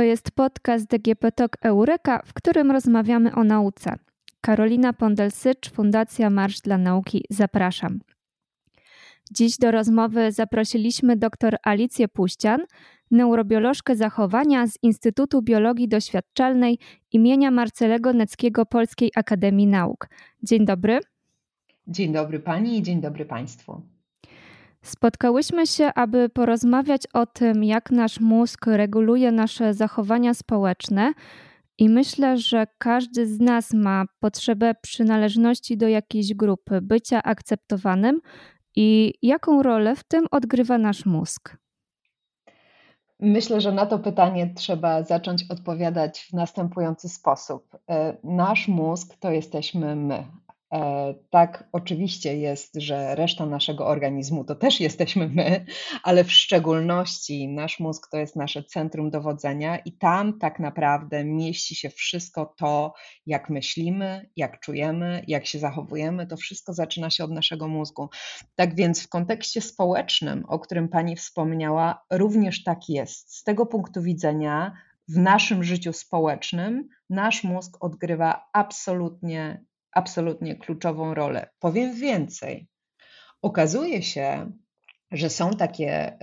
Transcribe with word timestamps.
To 0.00 0.04
jest 0.04 0.30
podcast 0.30 0.86
DGP 0.86 1.32
Talk 1.32 1.56
Eureka, 1.62 2.22
w 2.26 2.32
którym 2.32 2.70
rozmawiamy 2.70 3.34
o 3.34 3.44
nauce. 3.44 3.98
Karolina 4.40 4.92
Pondelsycz, 4.92 5.70
Fundacja 5.70 6.30
Marsz 6.30 6.60
dla 6.60 6.78
Nauki. 6.78 7.24
Zapraszam. 7.30 8.00
Dziś 9.30 9.56
do 9.58 9.70
rozmowy 9.70 10.32
zaprosiliśmy 10.32 11.16
dr 11.16 11.56
Alicję 11.62 12.08
Puścian, 12.08 12.60
neurobiolożkę 13.10 13.96
zachowania 13.96 14.66
z 14.66 14.78
Instytutu 14.82 15.42
Biologii 15.42 15.88
Doświadczalnej 15.88 16.78
imienia 17.12 17.50
Marcelego 17.50 18.12
Neckiego 18.12 18.66
Polskiej 18.66 19.10
Akademii 19.16 19.66
Nauk. 19.66 20.08
Dzień 20.42 20.64
dobry. 20.64 20.98
Dzień 21.86 22.12
dobry 22.12 22.40
Pani 22.40 22.78
i 22.78 22.82
dzień 22.82 23.00
dobry 23.00 23.24
Państwu. 23.24 23.82
Spotkałyśmy 24.82 25.66
się, 25.66 25.94
aby 25.94 26.28
porozmawiać 26.28 27.02
o 27.12 27.26
tym, 27.26 27.64
jak 27.64 27.90
nasz 27.90 28.20
mózg 28.20 28.66
reguluje 28.66 29.32
nasze 29.32 29.74
zachowania 29.74 30.34
społeczne. 30.34 31.12
I 31.78 31.88
myślę, 31.88 32.38
że 32.38 32.66
każdy 32.78 33.26
z 33.26 33.40
nas 33.40 33.72
ma 33.74 34.04
potrzebę 34.20 34.74
przynależności 34.82 35.76
do 35.76 35.88
jakiejś 35.88 36.34
grupy, 36.34 36.80
bycia 36.80 37.22
akceptowanym. 37.22 38.20
I 38.76 39.14
jaką 39.22 39.62
rolę 39.62 39.96
w 39.96 40.04
tym 40.04 40.26
odgrywa 40.30 40.78
nasz 40.78 41.06
mózg? 41.06 41.56
Myślę, 43.20 43.60
że 43.60 43.72
na 43.72 43.86
to 43.86 43.98
pytanie 43.98 44.54
trzeba 44.54 45.02
zacząć 45.02 45.44
odpowiadać 45.50 46.20
w 46.20 46.32
następujący 46.32 47.08
sposób. 47.08 47.78
E, 47.90 48.16
nasz 48.24 48.68
mózg 48.68 49.16
to 49.20 49.30
jesteśmy 49.30 49.96
my, 49.96 50.24
tak, 51.30 51.68
oczywiście 51.72 52.36
jest, 52.36 52.74
że 52.76 53.14
reszta 53.14 53.46
naszego 53.46 53.86
organizmu 53.86 54.44
to 54.44 54.54
też 54.54 54.80
jesteśmy 54.80 55.28
my, 55.28 55.64
ale 56.02 56.24
w 56.24 56.32
szczególności 56.32 57.48
nasz 57.48 57.80
mózg 57.80 58.08
to 58.10 58.18
jest 58.18 58.36
nasze 58.36 58.64
centrum 58.64 59.10
dowodzenia 59.10 59.78
i 59.78 59.92
tam 59.92 60.38
tak 60.38 60.58
naprawdę 60.58 61.24
mieści 61.24 61.74
się 61.74 61.90
wszystko 61.90 62.54
to, 62.58 62.94
jak 63.26 63.50
myślimy, 63.50 64.30
jak 64.36 64.60
czujemy, 64.60 65.24
jak 65.26 65.46
się 65.46 65.58
zachowujemy. 65.58 66.26
To 66.26 66.36
wszystko 66.36 66.72
zaczyna 66.72 67.10
się 67.10 67.24
od 67.24 67.30
naszego 67.30 67.68
mózgu. 67.68 68.08
Tak 68.54 68.74
więc 68.74 69.02
w 69.02 69.08
kontekście 69.08 69.60
społecznym, 69.60 70.44
o 70.48 70.58
którym 70.58 70.88
Pani 70.88 71.16
wspomniała, 71.16 72.02
również 72.10 72.64
tak 72.64 72.88
jest. 72.88 73.36
Z 73.36 73.42
tego 73.42 73.66
punktu 73.66 74.02
widzenia, 74.02 74.72
w 75.08 75.16
naszym 75.16 75.64
życiu 75.64 75.92
społecznym 75.92 76.88
nasz 77.10 77.44
mózg 77.44 77.76
odgrywa 77.80 78.44
absolutnie 78.52 79.64
absolutnie 79.92 80.56
kluczową 80.56 81.14
rolę. 81.14 81.50
Powiem 81.58 81.94
więcej. 81.94 82.68
Okazuje 83.42 84.02
się, 84.02 84.52
że 85.10 85.30
są 85.30 85.50
takie 85.50 86.18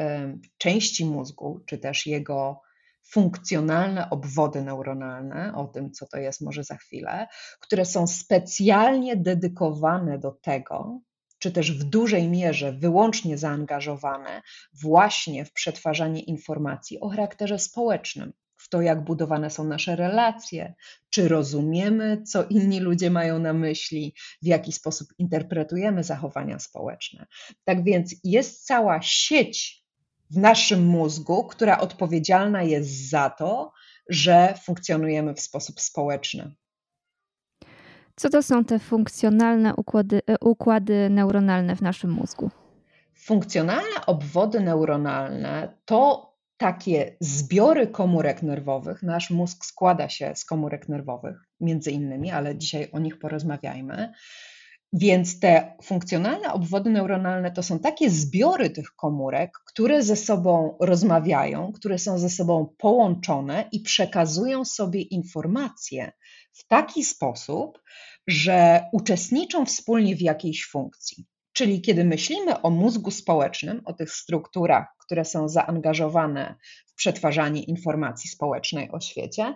części 0.57 1.05
mózgu, 1.05 1.59
czy 1.65 1.77
też 1.77 2.05
jego 2.05 2.61
funkcjonalne 3.09 4.09
obwody 4.09 4.61
neuronalne, 4.61 5.55
o 5.55 5.67
tym 5.67 5.91
co 5.91 6.07
to 6.07 6.17
jest 6.17 6.41
może 6.41 6.63
za 6.63 6.75
chwilę, 6.75 7.27
które 7.59 7.85
są 7.85 8.07
specjalnie 8.07 9.15
dedykowane 9.15 10.19
do 10.19 10.31
tego, 10.31 10.99
czy 11.39 11.51
też 11.51 11.71
w 11.71 11.83
dużej 11.83 12.29
mierze 12.29 12.71
wyłącznie 12.71 13.37
zaangażowane 13.37 14.41
właśnie 14.81 15.45
w 15.45 15.53
przetwarzanie 15.53 16.21
informacji 16.21 16.99
o 16.99 17.09
charakterze 17.09 17.59
społecznym 17.59 18.33
w 18.67 18.69
to, 18.69 18.81
jak 18.81 19.03
budowane 19.03 19.49
są 19.49 19.63
nasze 19.63 19.95
relacje, 19.95 20.73
czy 21.09 21.27
rozumiemy, 21.27 22.23
co 22.23 22.43
inni 22.43 22.79
ludzie 22.79 23.09
mają 23.09 23.39
na 23.39 23.53
myśli, 23.53 24.13
w 24.41 24.45
jaki 24.45 24.71
sposób 24.71 25.07
interpretujemy 25.17 26.03
zachowania 26.03 26.59
społeczne. 26.59 27.25
Tak 27.63 27.83
więc 27.83 28.15
jest 28.23 28.65
cała 28.65 29.01
sieć 29.01 29.83
w 30.29 30.37
naszym 30.37 30.85
mózgu, 30.85 31.43
która 31.43 31.79
odpowiedzialna 31.79 32.63
jest 32.63 33.09
za 33.09 33.29
to, 33.29 33.71
że 34.09 34.53
funkcjonujemy 34.63 35.33
w 35.33 35.39
sposób 35.39 35.79
społeczny. 35.79 36.55
Co 38.15 38.29
to 38.29 38.43
są 38.43 38.65
te 38.65 38.79
funkcjonalne 38.79 39.75
układy, 39.75 40.21
e, 40.27 40.35
układy 40.39 41.09
neuronalne 41.09 41.75
w 41.75 41.81
naszym 41.81 42.11
mózgu? 42.11 42.49
Funkcjonalne 43.13 44.05
obwody 44.05 44.59
neuronalne 44.59 45.77
to 45.85 46.26
takie 46.57 47.17
zbiory 47.19 47.87
komórek 47.87 48.43
nerwowych. 48.43 49.03
Nasz 49.03 49.29
mózg 49.29 49.65
składa 49.65 50.09
się 50.09 50.33
z 50.35 50.45
komórek 50.45 50.89
nerwowych, 50.89 51.37
między 51.59 51.91
innymi, 51.91 52.31
ale 52.31 52.57
dzisiaj 52.57 52.87
o 52.91 52.99
nich 52.99 53.19
porozmawiajmy. 53.19 54.13
Więc 54.93 55.39
te 55.39 55.75
funkcjonalne 55.83 56.53
obwody 56.53 56.89
neuronalne 56.89 57.51
to 57.51 57.63
są 57.63 57.79
takie 57.79 58.09
zbiory 58.09 58.69
tych 58.69 58.95
komórek, 58.95 59.51
które 59.65 60.03
ze 60.03 60.15
sobą 60.15 60.77
rozmawiają, 60.79 61.71
które 61.71 61.99
są 61.99 62.19
ze 62.19 62.29
sobą 62.29 62.75
połączone 62.77 63.69
i 63.71 63.79
przekazują 63.79 64.65
sobie 64.65 65.01
informacje 65.01 66.11
w 66.53 66.67
taki 66.67 67.03
sposób, 67.03 67.81
że 68.27 68.83
uczestniczą 68.93 69.65
wspólnie 69.65 70.15
w 70.15 70.21
jakiejś 70.21 70.65
funkcji. 70.65 71.25
Czyli 71.57 71.81
kiedy 71.81 72.05
myślimy 72.05 72.61
o 72.61 72.69
mózgu 72.69 73.11
społecznym, 73.11 73.81
o 73.85 73.93
tych 73.93 74.11
strukturach, 74.11 74.87
które 75.05 75.25
są 75.25 75.49
zaangażowane 75.49 76.55
w 76.87 76.95
przetwarzanie 76.95 77.63
informacji 77.63 78.29
społecznej 78.29 78.91
o 78.91 78.99
świecie, 78.99 79.53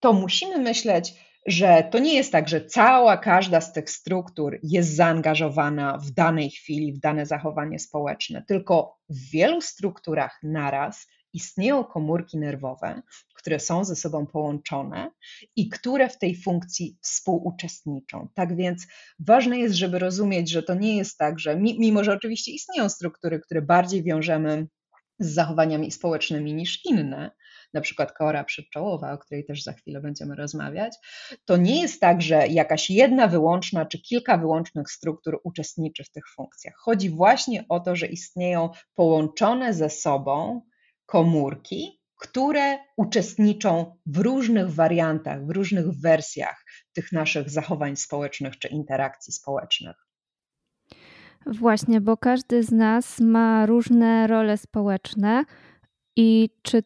to 0.00 0.12
musimy 0.12 0.58
myśleć, 0.58 1.14
że 1.46 1.88
to 1.90 1.98
nie 1.98 2.14
jest 2.14 2.32
tak, 2.32 2.48
że 2.48 2.66
cała 2.66 3.16
każda 3.16 3.60
z 3.60 3.72
tych 3.72 3.90
struktur 3.90 4.58
jest 4.62 4.96
zaangażowana 4.96 5.98
w 5.98 6.10
danej 6.10 6.50
chwili, 6.50 6.92
w 6.92 7.00
dane 7.00 7.26
zachowanie 7.26 7.78
społeczne, 7.78 8.44
tylko 8.48 8.98
w 9.08 9.30
wielu 9.30 9.60
strukturach 9.60 10.38
naraz 10.42 11.06
istnieją 11.36 11.84
komórki 11.84 12.38
nerwowe, 12.38 13.02
które 13.34 13.60
są 13.60 13.84
ze 13.84 13.96
sobą 13.96 14.26
połączone 14.26 15.10
i 15.56 15.68
które 15.68 16.08
w 16.08 16.18
tej 16.18 16.36
funkcji 16.42 16.98
współuczestniczą. 17.02 18.28
Tak 18.34 18.56
więc 18.56 18.86
ważne 19.18 19.58
jest, 19.58 19.74
żeby 19.74 19.98
rozumieć, 19.98 20.50
że 20.50 20.62
to 20.62 20.74
nie 20.74 20.96
jest 20.96 21.18
tak, 21.18 21.38
że 21.38 21.56
mimo, 21.56 22.04
że 22.04 22.12
oczywiście 22.12 22.52
istnieją 22.52 22.88
struktury, 22.88 23.40
które 23.40 23.62
bardziej 23.62 24.02
wiążemy 24.02 24.66
z 25.18 25.34
zachowaniami 25.34 25.90
społecznymi 25.90 26.54
niż 26.54 26.84
inne, 26.84 27.30
na 27.74 27.80
przykład 27.80 28.12
kora 28.12 28.44
przedczołowa, 28.44 29.12
o 29.12 29.18
której 29.18 29.44
też 29.44 29.62
za 29.62 29.72
chwilę 29.72 30.00
będziemy 30.00 30.34
rozmawiać, 30.34 30.96
to 31.44 31.56
nie 31.56 31.80
jest 31.80 32.00
tak, 32.00 32.22
że 32.22 32.46
jakaś 32.48 32.90
jedna 32.90 33.28
wyłączna 33.28 33.86
czy 33.86 33.98
kilka 33.98 34.38
wyłącznych 34.38 34.90
struktur 34.90 35.40
uczestniczy 35.44 36.04
w 36.04 36.10
tych 36.10 36.24
funkcjach. 36.28 36.74
Chodzi 36.76 37.10
właśnie 37.10 37.64
o 37.68 37.80
to, 37.80 37.96
że 37.96 38.06
istnieją 38.06 38.70
połączone 38.94 39.74
ze 39.74 39.90
sobą 39.90 40.62
komórki, 41.06 42.00
które 42.16 42.78
uczestniczą 42.96 43.96
w 44.06 44.18
różnych 44.18 44.70
wariantach, 44.74 45.46
w 45.46 45.50
różnych 45.50 46.00
wersjach 46.00 46.64
tych 46.92 47.12
naszych 47.12 47.50
zachowań 47.50 47.96
społecznych 47.96 48.58
czy 48.58 48.68
interakcji 48.68 49.32
społecznych. 49.32 49.96
Właśnie, 51.46 52.00
bo 52.00 52.16
każdy 52.16 52.62
z 52.62 52.72
nas 52.72 53.20
ma 53.20 53.66
różne 53.66 54.26
role 54.26 54.56
społeczne 54.56 55.44
i 56.16 56.50
czy 56.62 56.82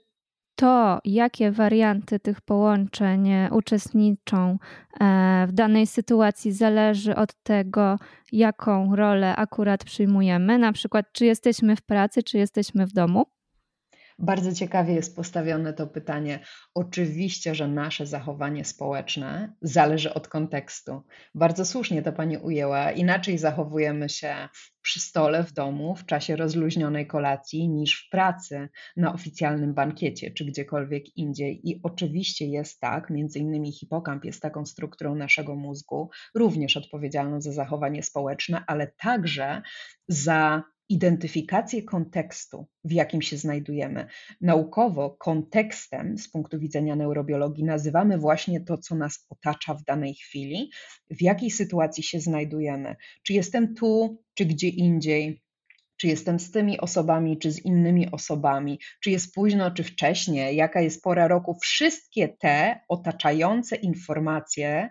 to, 0.55 0.99
jakie 1.05 1.51
warianty 1.51 2.21
tych 2.21 2.41
połączeń 2.41 3.31
uczestniczą 3.51 4.59
e, 5.01 5.47
w 5.49 5.53
danej 5.53 5.87
sytuacji, 5.87 6.53
zależy 6.53 7.17
od 7.17 7.43
tego, 7.43 7.99
jaką 8.33 8.97
rolę 8.97 9.37
akurat 9.37 9.85
przyjmujemy. 9.85 10.59
Na 10.59 10.73
przykład, 10.73 11.07
czy 11.13 11.27
jesteśmy 11.27 11.77
w 11.77 11.83
pracy, 11.83 12.23
czy 12.23 12.39
jesteśmy 12.39 12.87
w 12.87 12.93
domu. 12.93 13.27
Bardzo 14.23 14.53
ciekawie 14.53 14.95
jest 14.95 15.17
postawione 15.17 15.73
to 15.73 15.87
pytanie. 15.87 16.39
Oczywiście, 16.75 17.55
że 17.55 17.69
nasze 17.69 18.07
zachowanie 18.07 18.65
społeczne 18.65 19.55
zależy 19.63 20.15
od 20.15 20.29
kontekstu. 20.29 21.03
Bardzo 21.35 21.65
słusznie 21.65 22.03
to 22.03 22.13
Pani 22.13 22.39
ujęła. 22.39 22.91
Inaczej 22.91 23.39
zachowujemy 23.39 24.09
się 24.09 24.49
przy 24.83 25.01
stole 25.01 25.45
w 25.45 25.53
domu 25.53 25.97
w 25.97 26.07
czasie 26.07 26.37
rozluźnionej 26.37 27.07
kolacji 27.07 27.69
niż 27.69 28.07
w 28.07 28.11
pracy, 28.11 28.69
na 28.97 29.15
oficjalnym 29.15 29.75
bankiecie 29.75 30.31
czy 30.31 30.45
gdziekolwiek 30.45 31.17
indziej. 31.17 31.61
I 31.69 31.81
oczywiście 31.83 32.47
jest 32.47 32.81
tak, 32.81 33.11
między 33.11 33.39
innymi 33.39 33.73
hipokamp 33.73 34.25
jest 34.25 34.43
taką 34.43 34.67
strukturą 34.67 35.15
naszego 35.15 35.57
mózgu, 35.57 36.11
również 36.35 36.77
odpowiedzialną 36.77 37.41
za 37.41 37.53
zachowanie 37.53 38.03
społeczne, 38.03 38.65
ale 38.67 38.93
także 38.99 39.63
za 40.09 40.63
identyfikację 40.91 41.83
kontekstu, 41.83 42.67
w 42.85 42.93
jakim 42.93 43.23
się 43.23 43.37
znajdujemy. 43.37 44.07
Naukowo 44.41 45.11
kontekstem 45.11 46.19
z 46.19 46.31
punktu 46.31 46.59
widzenia 46.59 46.97
neurobiologii 46.97 47.65
nazywamy 47.65 48.19
właśnie 48.19 48.61
to, 48.61 48.79
co 48.79 48.95
nas 48.95 49.27
otacza 49.31 49.75
w 49.75 49.85
danej 49.85 50.15
chwili, 50.15 50.71
w 51.11 51.23
jakiej 51.23 51.51
sytuacji 51.51 52.03
się 52.03 52.21
znajdujemy. 52.21 52.97
Czy 53.23 53.33
jestem 53.33 53.75
tu, 53.75 54.23
czy 54.35 54.45
gdzie 54.47 54.69
indziej, 54.69 55.43
czy 55.97 56.09
jestem 56.09 56.41
z 56.41 56.51
tymi 56.51 56.81
osobami, 56.81 57.39
czy 57.39 57.53
z 57.53 57.65
innymi 57.65 58.11
osobami, 58.11 58.79
czy 59.03 59.11
jest 59.11 59.35
późno, 59.35 59.71
czy 59.71 59.85
wcześnie, 59.85 60.53
jaka 60.53 60.81
jest 60.81 61.03
pora 61.03 61.29
roku. 61.29 61.59
Wszystkie 61.63 62.29
te 62.29 62.81
otaczające 62.89 63.77
informacje 63.77 64.91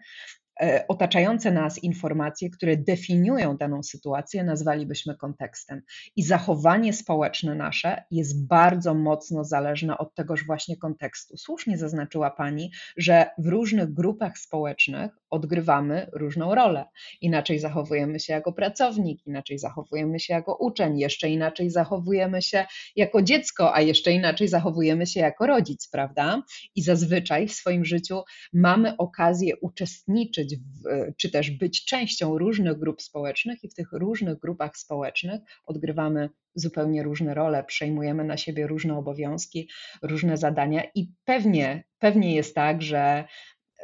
otaczające 0.88 1.52
nas 1.52 1.84
informacje, 1.84 2.50
które 2.50 2.78
definiują 2.78 3.58
daną 3.58 3.84
sytuację, 3.84 4.44
nazwalibyśmy 4.44 5.16
kontekstem. 5.16 5.82
I 6.16 6.24
zachowanie 6.24 6.94
społeczne 6.94 7.56
nasze 7.56 8.04
jest 8.12 8.48
bardzo 8.48 8.94
mocno 8.94 9.44
zależne 9.44 9.98
od 9.98 10.16
tegoż 10.16 10.46
właśnie 10.46 10.78
kontekstu. 10.78 11.38
Słusznie 11.38 11.78
zaznaczyła 11.78 12.32
Pani, 12.32 12.72
że 12.98 13.30
w 13.38 13.48
różnych 13.48 13.94
grupach 13.94 14.38
społecznych 14.38 15.19
odgrywamy 15.30 16.10
różną 16.14 16.56
rolę. 16.56 16.86
Inaczej 17.22 17.60
zachowujemy 17.60 18.20
się 18.20 18.34
jako 18.34 18.54
pracownik, 18.54 19.28
inaczej 19.28 19.60
zachowujemy 19.60 20.20
się 20.20 20.34
jako 20.34 20.56
uczeń, 20.56 21.00
jeszcze 21.00 21.30
inaczej 21.30 21.70
zachowujemy 21.70 22.42
się 22.42 22.66
jako 22.96 23.22
dziecko, 23.22 23.76
a 23.76 23.82
jeszcze 23.82 24.12
inaczej 24.12 24.48
zachowujemy 24.48 25.08
się 25.08 25.20
jako 25.20 25.48
rodzic, 25.48 25.88
prawda? 25.92 26.44
I 26.76 26.82
zazwyczaj 26.82 27.48
w 27.48 27.54
swoim 27.54 27.86
życiu 27.86 28.22
mamy 28.54 28.98
okazję 28.98 29.58
uczestniczyć, 29.58 30.56
w, 30.56 30.62
czy 31.18 31.32
też 31.32 31.52
być 31.52 31.86
częścią 31.86 32.38
różnych 32.38 32.80
grup 32.80 33.02
społecznych, 33.02 33.64
i 33.64 33.70
w 33.70 33.74
tych 33.74 33.92
różnych 33.92 34.40
grupach 34.40 34.78
społecznych 34.78 35.42
odgrywamy 35.66 36.30
zupełnie 36.56 37.04
różne 37.04 37.34
role, 37.34 37.64
przejmujemy 37.64 38.24
na 38.24 38.38
siebie 38.38 38.68
różne 38.68 38.98
obowiązki, 38.98 39.70
różne 40.02 40.38
zadania, 40.38 40.84
i 40.96 41.12
pewnie, 41.26 41.84
pewnie 42.00 42.36
jest 42.36 42.56
tak, 42.56 42.82
że 42.82 43.24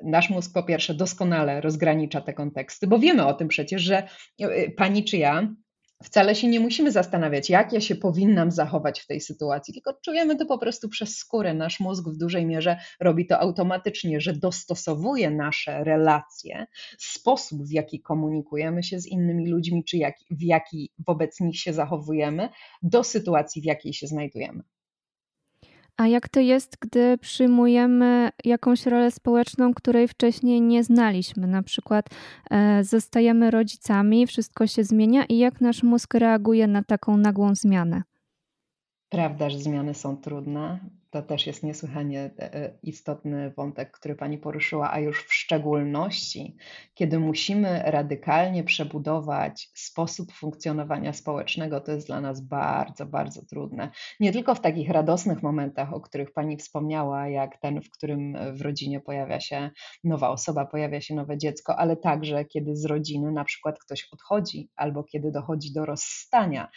nasz 0.04 0.30
mózg 0.30 0.54
po 0.54 0.64
pierwsze 0.64 0.94
doskonale 0.94 1.62
rozgranicza 1.62 2.22
te 2.22 2.34
konteksty, 2.34 2.88
bo 2.88 3.00
wiemy 3.00 3.26
o 3.26 3.34
tym 3.34 3.48
przecież, 3.48 3.82
że 3.82 4.08
e, 4.40 4.72
pani 4.72 5.04
czy 5.04 5.18
ja 5.18 5.56
wcale 6.04 6.36
się 6.36 6.48
nie 6.48 6.60
musimy 6.60 6.92
zastanawiać, 6.92 7.50
jak 7.50 7.74
ja 7.74 7.82
się 7.82 7.96
powinnam 7.96 8.52
zachować 8.52 9.02
w 9.02 9.08
tej 9.08 9.22
sytuacji, 9.22 9.74
tylko 9.74 9.94
czujemy 10.06 10.36
to 10.36 10.46
po 10.46 10.58
prostu 10.58 10.90
przez 10.90 11.18
skórę. 11.18 11.54
Nasz 11.54 11.80
mózg 11.80 12.10
w 12.10 12.18
dużej 12.18 12.46
mierze 12.46 12.78
robi 13.00 13.28
to 13.28 13.40
automatycznie, 13.40 14.22
że 14.22 14.34
dostosowuje 14.34 15.32
nasze 15.32 15.84
relacje, 15.84 16.66
sposób, 16.98 17.64
w 17.64 17.72
jaki 17.72 18.02
komunikujemy 18.02 18.84
się 18.84 19.00
z 19.00 19.08
innymi 19.08 19.48
ludźmi, 19.48 19.84
czy 19.84 19.98
jak, 19.98 20.16
w 20.32 20.42
jaki 20.42 20.92
wobec 21.08 21.40
nich 21.40 21.60
się 21.60 21.74
zachowujemy, 21.74 22.50
do 22.82 23.04
sytuacji, 23.04 23.62
w 23.62 23.66
jakiej 23.66 23.94
się 23.94 24.08
znajdujemy. 24.08 24.64
A 25.98 26.08
jak 26.08 26.30
to 26.30 26.40
jest, 26.40 26.78
gdy 26.82 27.18
przyjmujemy 27.18 28.30
jakąś 28.46 28.86
rolę 28.86 29.12
społeczną, 29.12 29.74
której 29.74 30.08
wcześniej 30.08 30.62
nie 30.62 30.84
znaliśmy? 30.84 31.48
Na 31.48 31.64
przykład 31.64 32.10
e, 32.52 32.84
zostajemy 32.84 33.52
rodzicami, 33.52 34.28
wszystko 34.28 34.68
się 34.68 34.84
zmienia 34.84 35.26
i 35.26 35.38
jak 35.38 35.62
nasz 35.62 35.84
mózg 35.84 36.14
reaguje 36.14 36.68
na 36.68 36.84
taką 36.84 37.18
nagłą 37.18 37.56
zmianę? 37.56 38.04
Prawda, 39.10 39.50
że 39.50 39.60
zmiany 39.60 39.94
są 39.94 40.18
trudne. 40.18 40.80
To 41.16 41.22
też 41.22 41.48
jest 41.48 41.64
niesłychanie 41.64 42.32
e, 42.40 42.54
e, 42.54 42.78
istotny 42.84 43.52
wątek, 43.52 43.92
który 43.92 44.16
Pani 44.16 44.38
poruszyła, 44.38 44.92
a 44.92 45.00
już 45.00 45.24
w 45.24 45.34
szczególności, 45.34 46.56
kiedy 46.94 47.20
musimy 47.20 47.82
radykalnie 47.86 48.64
przebudować 48.64 49.70
sposób 49.74 50.32
funkcjonowania 50.32 51.14
społecznego, 51.14 51.82
to 51.82 51.92
jest 51.92 52.08
dla 52.08 52.22
nas 52.22 52.42
bardzo, 52.42 53.06
bardzo 53.06 53.46
trudne. 53.46 53.92
Nie 54.20 54.32
tylko 54.32 54.56
w 54.56 54.62
takich 54.62 54.90
radosnych 54.90 55.44
momentach, 55.44 55.94
o 55.94 56.02
których 56.02 56.34
Pani 56.34 56.58
wspomniała, 56.58 57.28
jak 57.28 57.58
ten, 57.58 57.82
w 57.82 57.90
którym 57.90 58.38
w 58.54 58.62
rodzinie 58.62 59.00
pojawia 59.00 59.40
się 59.40 59.72
nowa 60.04 60.30
osoba, 60.30 60.66
pojawia 60.66 61.02
się 61.02 61.16
nowe 61.16 61.38
dziecko, 61.38 61.76
ale 61.80 61.98
także 61.98 62.46
kiedy 62.46 62.76
z 62.76 62.86
rodziny 62.86 63.32
na 63.32 63.44
przykład 63.44 63.80
ktoś 63.80 64.08
odchodzi 64.12 64.70
albo 64.76 65.04
kiedy 65.04 65.32
dochodzi 65.32 65.74
do 65.74 65.86
rozstania. 65.86 66.68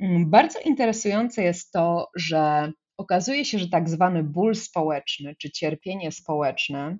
Mm, 0.00 0.30
bardzo 0.30 0.58
interesujące 0.60 1.42
jest 1.42 1.72
to, 1.72 2.10
że 2.16 2.72
okazuje 2.96 3.44
się, 3.44 3.58
że 3.58 3.68
tak 3.68 3.88
zwany 3.88 4.22
ból 4.22 4.54
społeczny 4.54 5.34
czy 5.38 5.50
cierpienie 5.50 6.12
społeczne 6.12 6.98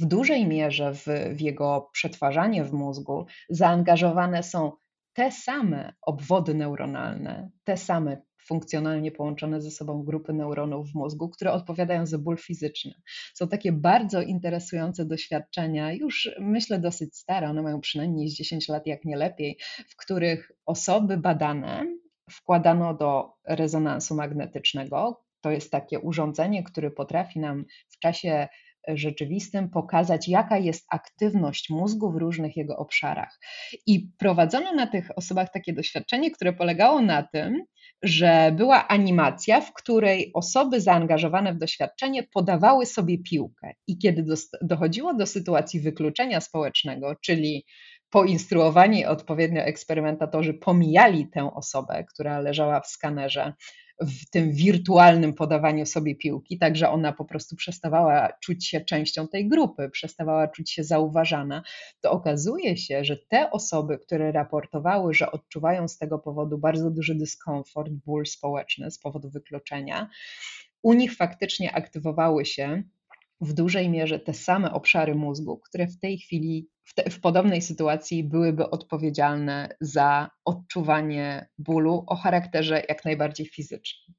w 0.00 0.04
dużej 0.04 0.46
mierze 0.46 0.94
w, 0.94 1.06
w 1.36 1.40
jego 1.40 1.90
przetwarzanie 1.92 2.64
w 2.64 2.72
mózgu 2.72 3.26
zaangażowane 3.48 4.42
są 4.42 4.72
te 5.12 5.32
same 5.32 5.92
obwody 6.02 6.54
neuronalne, 6.54 7.50
te 7.64 7.76
same 7.76 8.22
funkcjonalnie 8.48 9.12
połączone 9.12 9.60
ze 9.60 9.70
sobą 9.70 10.02
grupy 10.02 10.32
neuronów 10.32 10.90
w 10.90 10.94
mózgu, 10.94 11.28
które 11.28 11.52
odpowiadają 11.52 12.06
za 12.06 12.18
ból 12.18 12.36
fizyczny. 12.36 12.94
Są 13.34 13.48
takie 13.48 13.72
bardzo 13.72 14.22
interesujące 14.22 15.04
doświadczenia, 15.04 15.92
już 15.92 16.30
myślę 16.40 16.78
dosyć 16.78 17.16
stare, 17.16 17.50
one 17.50 17.62
mają 17.62 17.80
przynajmniej 17.80 18.28
10 18.28 18.68
lat, 18.68 18.86
jak 18.86 19.04
nie 19.04 19.16
lepiej, 19.16 19.58
w 19.88 19.96
których 19.96 20.52
osoby 20.66 21.16
badane 21.16 21.97
wkładano 22.30 22.94
do 22.94 23.32
rezonansu 23.48 24.14
magnetycznego. 24.14 25.22
To 25.40 25.50
jest 25.50 25.70
takie 25.70 26.00
urządzenie, 26.00 26.62
które 26.64 26.90
potrafi 26.90 27.40
nam 27.40 27.64
w 27.88 27.98
czasie 27.98 28.48
rzeczywistym 28.88 29.70
pokazać, 29.70 30.28
jaka 30.28 30.58
jest 30.58 30.86
aktywność 30.90 31.70
mózgu 31.70 32.12
w 32.12 32.16
różnych 32.16 32.56
jego 32.56 32.76
obszarach. 32.76 33.38
I 33.86 34.08
prowadzono 34.18 34.72
na 34.72 34.86
tych 34.86 35.18
osobach 35.18 35.52
takie 35.52 35.72
doświadczenie, 35.72 36.30
które 36.30 36.52
polegało 36.52 37.00
na 37.00 37.22
tym, 37.22 37.64
że 38.02 38.52
była 38.56 38.88
animacja, 38.88 39.60
w 39.60 39.72
której 39.72 40.30
osoby 40.34 40.80
zaangażowane 40.80 41.54
w 41.54 41.58
doświadczenie 41.58 42.22
podawały 42.22 42.86
sobie 42.86 43.18
piłkę. 43.18 43.72
I 43.86 43.98
kiedy 43.98 44.24
dochodziło 44.62 45.14
do 45.14 45.26
sytuacji 45.26 45.80
wykluczenia 45.80 46.40
społecznego, 46.40 47.14
czyli 47.24 47.64
poinstruowani 48.10 49.06
odpowiednio 49.06 49.62
eksperymentatorzy 49.62 50.54
pomijali 50.54 51.26
tę 51.26 51.54
osobę, 51.54 52.04
która 52.04 52.40
leżała 52.40 52.80
w 52.80 52.86
skanerze 52.86 53.52
w 54.00 54.30
tym 54.30 54.52
wirtualnym 54.52 55.34
podawaniu 55.34 55.86
sobie 55.86 56.14
piłki, 56.14 56.58
tak 56.58 56.76
że 56.76 56.90
ona 56.90 57.12
po 57.12 57.24
prostu 57.24 57.56
przestawała 57.56 58.32
czuć 58.40 58.66
się 58.66 58.80
częścią 58.80 59.28
tej 59.28 59.48
grupy, 59.48 59.90
przestawała 59.90 60.48
czuć 60.48 60.70
się 60.70 60.84
zauważana, 60.84 61.62
to 62.00 62.10
okazuje 62.10 62.76
się, 62.76 63.04
że 63.04 63.16
te 63.16 63.50
osoby, 63.50 63.98
które 63.98 64.32
raportowały, 64.32 65.14
że 65.14 65.32
odczuwają 65.32 65.88
z 65.88 65.98
tego 65.98 66.18
powodu 66.18 66.58
bardzo 66.58 66.90
duży 66.90 67.14
dyskomfort, 67.14 67.90
ból 67.92 68.26
społeczny 68.26 68.90
z 68.90 68.98
powodu 68.98 69.30
wykluczenia, 69.30 70.08
u 70.82 70.92
nich 70.92 71.16
faktycznie 71.16 71.72
aktywowały 71.72 72.44
się 72.44 72.82
w 73.40 73.52
dużej 73.52 73.88
mierze 73.88 74.18
te 74.18 74.34
same 74.34 74.72
obszary 74.72 75.14
mózgu, 75.14 75.58
które 75.58 75.86
w 75.86 75.98
tej 75.98 76.18
chwili, 76.18 76.68
w, 76.84 76.94
te, 76.94 77.10
w, 77.10 77.20
podobnej 77.20 77.62
sytuacji 77.62 78.24
byłyby 78.24 78.70
odpowiedzialne 78.70 79.76
za 79.80 80.30
odczuwanie 80.44 81.48
bólu 81.58 82.04
o 82.06 82.16
charakterze 82.16 82.82
jak 82.88 83.04
najbardziej 83.04 83.46
fizycznym. 83.46 84.16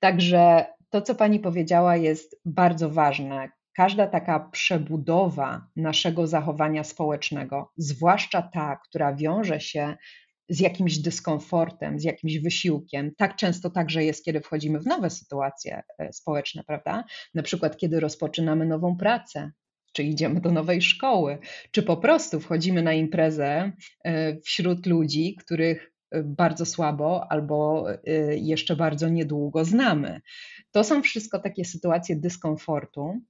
Także 0.00 0.66
to, 0.90 1.02
co 1.02 1.14
Pani 1.14 1.40
powiedziała, 1.40 1.96
jest 1.96 2.40
bardzo 2.44 2.90
ważne. 2.90 3.48
Każda 3.76 4.06
taka 4.06 4.40
przebudowa 4.40 5.66
naszego 5.76 6.26
zachowania 6.26 6.84
społecznego, 6.84 7.72
zwłaszcza 7.76 8.42
ta, 8.42 8.76
która 8.76 9.14
wiąże 9.14 9.60
się 9.60 9.96
z 10.48 10.60
jakimś 10.60 10.98
dyskomfortem, 10.98 12.00
z 12.00 12.04
jakimś 12.04 12.38
wysiłkiem. 12.38 13.14
Tak 13.16 13.36
często 13.36 13.70
także 13.70 14.04
jest, 14.04 14.24
kiedy 14.24 14.40
wchodzimy 14.40 14.80
w 14.80 14.86
nowe 14.86 15.10
sytuacje 15.10 15.82
e, 15.98 16.12
społeczne, 16.12 16.64
prawda? 16.66 17.04
Na 17.34 17.42
przykład, 17.42 17.76
kiedy 17.76 18.00
rozpoczynamy 18.00 18.66
nową 18.66 18.96
pracę, 18.96 19.50
czy 19.92 20.02
idziemy 20.02 20.40
do 20.40 20.50
nowej 20.50 20.82
szkoły, 20.82 21.38
czy 21.70 21.82
po 21.82 21.96
prostu 21.96 22.40
wchodzimy 22.40 22.82
na 22.82 22.92
imprezę 22.92 23.72
e, 24.04 24.40
wśród 24.40 24.86
ludzi, 24.86 25.36
których 25.40 25.92
e, 26.10 26.22
bardzo 26.22 26.66
słabo 26.66 27.32
albo 27.32 27.86
jeszcze 28.30 28.76
bardzo 28.76 29.08
niedługo 29.08 29.64
znamy. 29.64 30.20
To 30.70 30.84
są 30.84 31.02
wszystko 31.02 31.38
takie 31.38 31.64
sytuacje 31.64 32.16
dyskomfortu, 32.16 33.20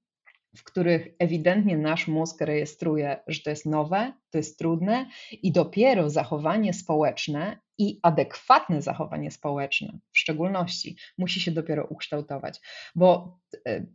w 0.56 0.64
których 0.64 1.09
ewidentnie 1.18 1.78
nasz 1.78 2.09
mózg 2.09 2.40
rejestruje, 2.40 3.16
że 3.26 3.42
to 3.42 3.50
jest 3.50 3.66
nowe, 3.66 4.12
to 4.30 4.38
jest 4.38 4.59
trudne 4.59 5.06
i 5.42 5.52
dopiero 5.52 6.11
zachowanie 6.11 6.73
społeczne 6.73 7.61
i 7.78 8.00
adekwatne 8.02 8.82
zachowanie 8.82 9.30
społeczne 9.30 9.99
w 10.12 10.18
szczególności 10.18 10.97
musi 11.18 11.40
się 11.40 11.50
dopiero 11.50 11.87
ukształtować, 11.87 12.61
bo 12.94 13.38
e, 13.66 13.87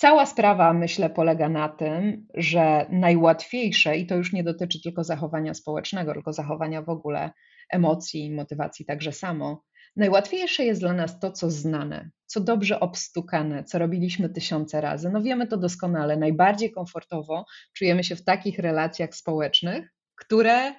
Cała 0.00 0.26
sprawa, 0.26 0.72
myślę, 0.72 1.10
polega 1.10 1.48
na 1.48 1.68
tym, 1.68 2.26
że 2.34 2.86
najłatwiejsze, 2.90 3.96
i 3.96 4.06
to 4.06 4.16
już 4.16 4.32
nie 4.32 4.44
dotyczy 4.44 4.82
tylko 4.82 5.04
zachowania 5.04 5.54
społecznego, 5.54 6.12
tylko 6.12 6.32
zachowania 6.32 6.82
w 6.82 6.88
ogóle 6.88 7.30
emocji, 7.70 8.30
motywacji 8.30 8.84
także 8.84 9.12
samo, 9.12 9.64
Najłatwiejsze 9.98 10.64
jest 10.64 10.80
dla 10.80 10.92
nas 10.92 11.20
to, 11.20 11.32
co 11.32 11.50
znane, 11.50 12.10
co 12.26 12.40
dobrze 12.40 12.80
obstukane, 12.80 13.64
co 13.64 13.78
robiliśmy 13.78 14.28
tysiące 14.28 14.80
razy. 14.80 15.10
No 15.10 15.22
wiemy 15.22 15.46
to 15.46 15.56
doskonale. 15.56 16.16
Najbardziej 16.16 16.72
komfortowo 16.72 17.44
czujemy 17.72 18.04
się 18.04 18.16
w 18.16 18.24
takich 18.24 18.58
relacjach 18.58 19.14
społecznych, 19.14 19.94
które 20.16 20.74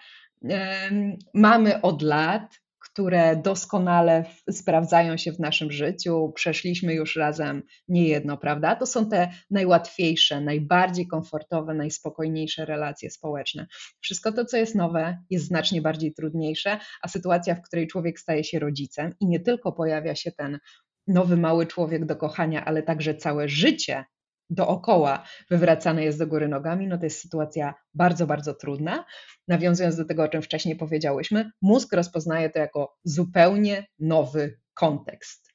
mamy 1.33 1.81
od 1.81 2.01
lat, 2.01 2.59
które 3.00 3.36
doskonale 3.36 4.25
sprawdzają 4.51 5.18
się 5.18 5.32
w 5.32 5.39
naszym 5.39 5.72
życiu, 5.72 6.32
przeszliśmy 6.36 6.94
już 6.94 7.15
razem 7.15 7.63
niejedno, 7.88 8.38
prawda? 8.38 8.75
To 8.75 8.86
są 8.86 9.10
te 9.10 9.32
najłatwiejsze, 9.51 10.41
najbardziej 10.41 11.08
komfortowe, 11.08 11.74
najspokojniejsze 11.74 12.65
relacje 12.65 13.10
społeczne. 13.10 13.68
Wszystko 14.01 14.32
to, 14.32 14.46
co 14.46 14.58
jest 14.58 14.75
nowe, 14.75 15.18
jest 15.29 15.46
znacznie 15.46 15.82
bardziej 15.82 16.13
trudniejsze, 16.13 16.79
a 17.01 17.08
sytuacja, 17.08 17.56
w 17.56 17.62
której 17.62 17.88
człowiek 17.88 18.20
staje 18.20 18.44
się 18.44 18.60
rodzicem 18.60 19.13
i 19.20 19.27
nie 19.27 19.39
tylko 19.39 19.72
pojawia 19.72 20.15
się 20.15 20.32
ten 20.32 20.60
nowy 21.08 21.38
mały 21.38 21.68
człowiek 21.68 22.06
do 22.06 22.15
kochania, 22.15 22.65
ale 22.65 22.84
także 22.84 23.15
całe 23.15 23.50
życie 23.50 24.06
dookoła 24.50 25.24
wywracane 25.50 26.03
jest 26.03 26.20
do 26.20 26.27
góry 26.27 26.48
nogami, 26.48 26.88
no 26.88 26.98
to 26.98 27.03
jest 27.03 27.22
sytuacja 27.22 27.74
bardzo, 27.94 28.27
bardzo 28.27 28.53
trudna. 28.53 29.06
Nawiązując 29.48 29.96
do 29.96 30.06
tego, 30.06 30.24
o 30.24 30.27
czym 30.27 30.41
wcześniej 30.41 30.75
powiedziałyśmy, 30.75 31.51
mózg 31.62 31.94
rozpoznaje 31.94 32.50
to 32.50 32.60
jako 32.60 32.98
zupełnie 33.03 33.88
nowy 34.00 34.60
kontekst. 34.74 35.49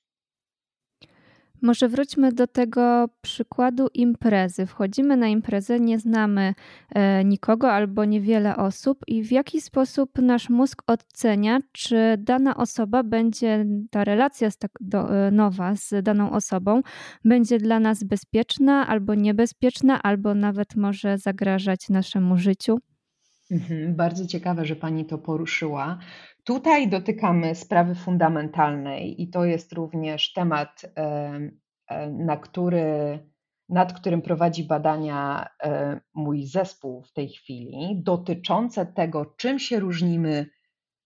Może 1.65 1.89
wróćmy 1.89 2.33
do 2.33 2.47
tego 2.47 3.09
przykładu 3.23 3.89
imprezy. 3.95 4.67
Wchodzimy 4.67 5.17
na 5.17 5.29
imprezę, 5.29 5.81
nie 5.81 5.99
znamy 5.99 6.55
e, 6.91 7.25
nikogo 7.25 7.73
albo 7.73 8.05
niewiele 8.05 8.57
osób, 8.57 8.99
i 9.07 9.23
w 9.23 9.33
jaki 9.33 9.61
sposób 9.61 10.19
nasz 10.19 10.49
mózg 10.49 10.83
ocenia, 10.87 11.59
czy 11.73 11.97
dana 12.19 12.57
osoba 12.57 13.03
będzie, 13.03 13.67
ta 13.91 14.05
relacja 14.05 14.49
tak 14.59 14.71
do, 14.81 15.27
e, 15.27 15.31
nowa 15.31 15.75
z 15.75 16.03
daną 16.03 16.31
osobą, 16.31 16.83
będzie 17.25 17.59
dla 17.59 17.81
nas 17.81 18.05
bezpieczna 18.05 18.87
albo 18.87 19.15
niebezpieczna, 19.15 20.03
albo 20.03 20.35
nawet 20.35 20.77
może 20.77 21.19
zagrażać 21.19 21.89
naszemu 21.89 22.37
życiu? 22.37 22.79
Mhm, 23.55 23.97
bardzo 23.97 24.27
ciekawe, 24.27 24.65
że 24.65 24.77
Pani 24.77 25.05
to 25.05 25.19
poruszyła. 25.19 25.99
Tutaj 26.45 26.89
dotykamy 26.89 27.55
sprawy 27.55 27.95
fundamentalnej 27.95 29.23
i 29.23 29.31
to 29.31 29.45
jest 29.45 29.73
również 29.73 30.33
temat, 30.33 30.83
e, 30.97 31.41
na 32.11 32.37
który, 32.37 33.19
nad 33.69 33.93
którym 33.93 34.23
prowadzi 34.23 34.65
badania 34.65 35.49
e, 35.63 36.01
mój 36.15 36.47
zespół 36.47 37.03
w 37.03 37.13
tej 37.13 37.29
chwili, 37.29 38.03
dotyczące 38.03 38.87
tego, 38.87 39.35
czym 39.37 39.59
się 39.59 39.81
różnimy 39.81 40.47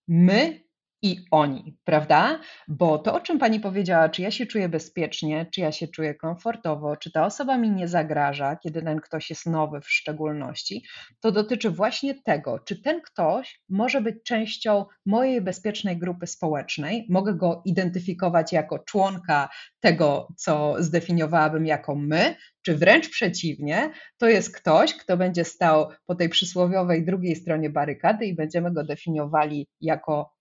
my 0.09 0.68
i 1.03 1.25
oni, 1.31 1.77
prawda? 1.85 2.41
Bo 2.69 2.99
to, 2.99 3.15
o 3.15 3.21
czym 3.21 3.39
pani 3.39 3.61
powiedziała, 3.61 4.09
czy 4.09 4.23
ja 4.23 4.31
się 4.31 4.47
czuję 4.47 4.69
bezpiecznie, 4.69 5.47
czy 5.55 5.61
ja 5.61 5.73
się 5.73 5.89
czuję 5.89 6.15
komfortowo, 6.15 6.97
czy 6.97 7.13
ta 7.13 7.27
osoba 7.27 7.59
mi 7.59 7.71
nie 7.71 7.89
zagraża, 7.89 8.57
kiedy 8.57 8.83
ten 8.83 9.01
ktoś 9.01 9.31
jest 9.31 9.47
nowy 9.47 9.81
w 9.81 9.91
szczególności, 9.91 10.85
to 11.21 11.33
dotyczy 11.33 11.71
właśnie 11.71 12.23
tego, 12.23 12.59
czy 12.59 12.83
ten 12.83 13.01
ktoś 13.01 13.61
może 13.69 14.01
być 14.01 14.17
częścią 14.25 14.85
mojej 15.07 15.41
bezpiecznej 15.41 15.99
grupy 15.99 16.27
społecznej, 16.27 17.07
mogę 17.09 17.35
go 17.35 17.63
identyfikować 17.65 18.53
jako 18.53 18.79
członka 18.79 19.49
tego, 19.81 20.29
co 20.37 20.75
zdefiniowałabym 20.79 21.67
jako 21.67 21.95
my, 21.95 22.37
czy 22.63 22.77
wręcz 22.77 23.11
przeciwnie, 23.11 23.91
to 24.19 24.29
jest 24.29 24.57
ktoś, 24.57 24.95
kto 24.95 25.17
będzie 25.17 25.45
stał 25.45 25.89
po 26.07 26.15
tej 26.15 26.29
przysłowiowej 26.29 27.05
drugiej 27.05 27.37
stronie 27.37 27.71
barykady 27.71 28.27
i 28.27 28.35
będziemy 28.35 28.73
go 28.73 28.85
definiowali 28.85 29.67
jako 29.81 30.38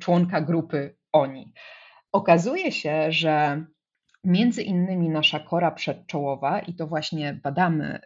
członka 0.00 0.40
grupy 0.40 0.96
oni. 1.12 1.52
Okazuje 2.12 2.72
się, 2.72 3.12
że 3.12 3.64
między 4.24 4.62
innymi 4.62 5.08
nasza 5.08 5.40
kora 5.40 5.70
przedczołowa, 5.70 6.60
i 6.60 6.74
to 6.74 6.86
właśnie 6.86 7.40
badamy 7.42 7.84
e, 7.84 8.00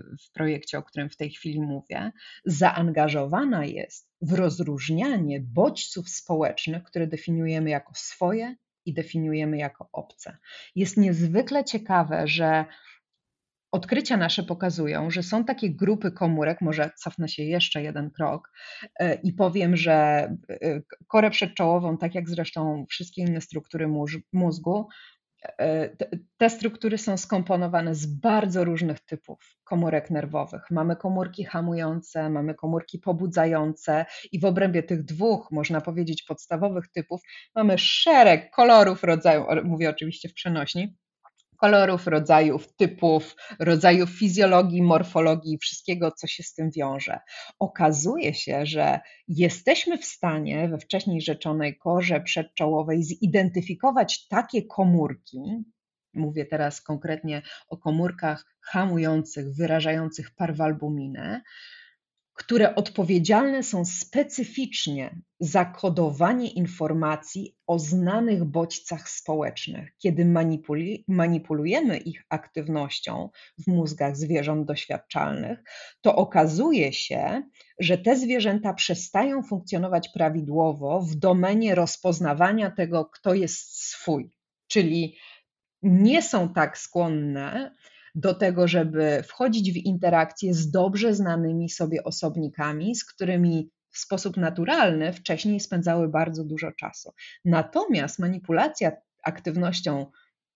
w 0.00 0.32
projekcie, 0.32 0.78
o 0.78 0.82
którym 0.82 1.10
w 1.10 1.16
tej 1.16 1.30
chwili 1.30 1.60
mówię, 1.60 2.12
zaangażowana 2.44 3.64
jest 3.64 4.10
w 4.22 4.32
rozróżnianie 4.32 5.40
bodźców 5.40 6.08
społecznych, 6.08 6.82
które 6.82 7.06
definiujemy 7.06 7.70
jako 7.70 7.92
swoje 7.94 8.56
i 8.86 8.94
definiujemy 8.94 9.58
jako 9.58 9.88
obce. 9.92 10.38
Jest 10.74 10.96
niezwykle 10.96 11.64
ciekawe, 11.64 12.28
że 12.28 12.64
Odkrycia 13.72 14.16
nasze 14.16 14.42
pokazują, 14.42 15.10
że 15.10 15.22
są 15.22 15.44
takie 15.44 15.70
grupy 15.70 16.12
komórek, 16.12 16.60
może 16.60 16.90
cofnę 16.96 17.28
się 17.28 17.42
jeszcze 17.42 17.82
jeden 17.82 18.10
krok 18.10 18.50
e, 19.00 19.14
i 19.14 19.32
powiem, 19.32 19.76
że 19.76 19.92
e, 20.50 20.82
korę 21.06 21.30
przedczołową, 21.30 21.98
tak 21.98 22.14
jak 22.14 22.28
zresztą 22.28 22.86
wszystkie 22.88 23.22
inne 23.22 23.40
struktury 23.40 23.88
mózgu, 24.32 24.88
e, 25.58 25.96
te 26.36 26.50
struktury 26.50 26.98
są 26.98 27.16
skomponowane 27.16 27.94
z 27.94 28.06
bardzo 28.06 28.64
różnych 28.64 29.00
typów 29.00 29.56
komórek 29.64 30.10
nerwowych. 30.10 30.62
Mamy 30.70 30.96
komórki 30.96 31.44
hamujące, 31.44 32.30
mamy 32.30 32.54
komórki 32.54 32.98
pobudzające, 32.98 34.06
i 34.32 34.40
w 34.40 34.44
obrębie 34.44 34.82
tych 34.82 35.04
dwóch, 35.04 35.48
można 35.50 35.80
powiedzieć, 35.80 36.22
podstawowych 36.22 36.88
typów, 36.88 37.20
mamy 37.54 37.78
szereg 37.78 38.50
kolorów 38.50 39.04
rodzaju, 39.04 39.44
mówię 39.64 39.90
oczywiście 39.90 40.28
w 40.28 40.34
przenośni, 40.34 40.96
kolorów, 41.62 42.06
rodzajów, 42.06 42.76
typów, 42.76 43.36
rodzajów 43.58 44.10
fizjologii, 44.10 44.82
morfologii, 44.82 45.58
wszystkiego, 45.58 46.10
co 46.10 46.26
się 46.26 46.42
z 46.42 46.54
tym 46.54 46.70
wiąże. 46.70 47.20
Okazuje 47.58 48.34
się, 48.34 48.66
że 48.66 49.00
jesteśmy 49.28 49.98
w 49.98 50.04
stanie 50.04 50.68
we 50.68 50.78
wcześniej 50.78 51.20
rzeczonej 51.20 51.78
korze 51.78 52.20
przedczołowej 52.20 53.02
zidentyfikować 53.02 54.28
takie 54.28 54.62
komórki, 54.62 55.38
mówię 56.14 56.46
teraz 56.46 56.80
konkretnie 56.80 57.42
o 57.68 57.76
komórkach 57.76 58.56
hamujących, 58.60 59.54
wyrażających 59.54 60.34
parwalbuminę, 60.34 61.42
które 62.34 62.74
odpowiedzialne 62.74 63.62
są 63.62 63.84
specyficznie 63.84 65.16
za 65.40 65.64
kodowanie 65.64 66.50
informacji 66.50 67.56
o 67.66 67.78
znanych 67.78 68.44
bodźcach 68.44 69.10
społecznych. 69.10 69.96
Kiedy 69.98 70.26
manipulujemy 71.08 71.96
ich 71.96 72.24
aktywnością 72.28 73.28
w 73.58 73.66
mózgach 73.66 74.16
zwierząt 74.16 74.66
doświadczalnych, 74.66 75.58
to 76.00 76.16
okazuje 76.16 76.92
się, 76.92 77.42
że 77.78 77.98
te 77.98 78.16
zwierzęta 78.16 78.74
przestają 78.74 79.42
funkcjonować 79.42 80.08
prawidłowo 80.08 81.00
w 81.00 81.14
domenie 81.14 81.74
rozpoznawania 81.74 82.70
tego, 82.70 83.04
kto 83.04 83.34
jest 83.34 83.82
swój. 83.90 84.30
Czyli 84.66 85.16
nie 85.82 86.22
są 86.22 86.48
tak 86.48 86.78
skłonne 86.78 87.74
do 88.14 88.34
tego, 88.34 88.68
żeby 88.68 89.22
wchodzić 89.26 89.72
w 89.72 89.76
interakcje 89.76 90.54
z 90.54 90.70
dobrze 90.70 91.14
znanymi 91.14 91.70
sobie 91.70 92.04
osobnikami, 92.04 92.94
z 92.94 93.04
którymi 93.04 93.70
w 93.90 93.98
sposób 93.98 94.36
naturalny 94.36 95.12
wcześniej 95.12 95.60
spędzały 95.60 96.08
bardzo 96.08 96.44
dużo 96.44 96.72
czasu. 96.72 97.12
Natomiast 97.44 98.18
manipulacja 98.18 98.92
aktywnością 99.22 100.06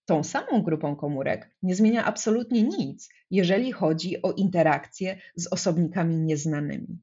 tą 0.04 0.24
samą 0.24 0.62
grupą 0.62 0.96
komórek 0.96 1.54
nie 1.62 1.74
zmienia 1.74 2.04
absolutnie 2.04 2.62
nic, 2.62 3.08
jeżeli 3.30 3.72
chodzi 3.72 4.22
o 4.22 4.32
interakcje 4.32 5.18
z 5.36 5.46
osobnikami 5.46 6.16
nieznanymi. 6.16 6.98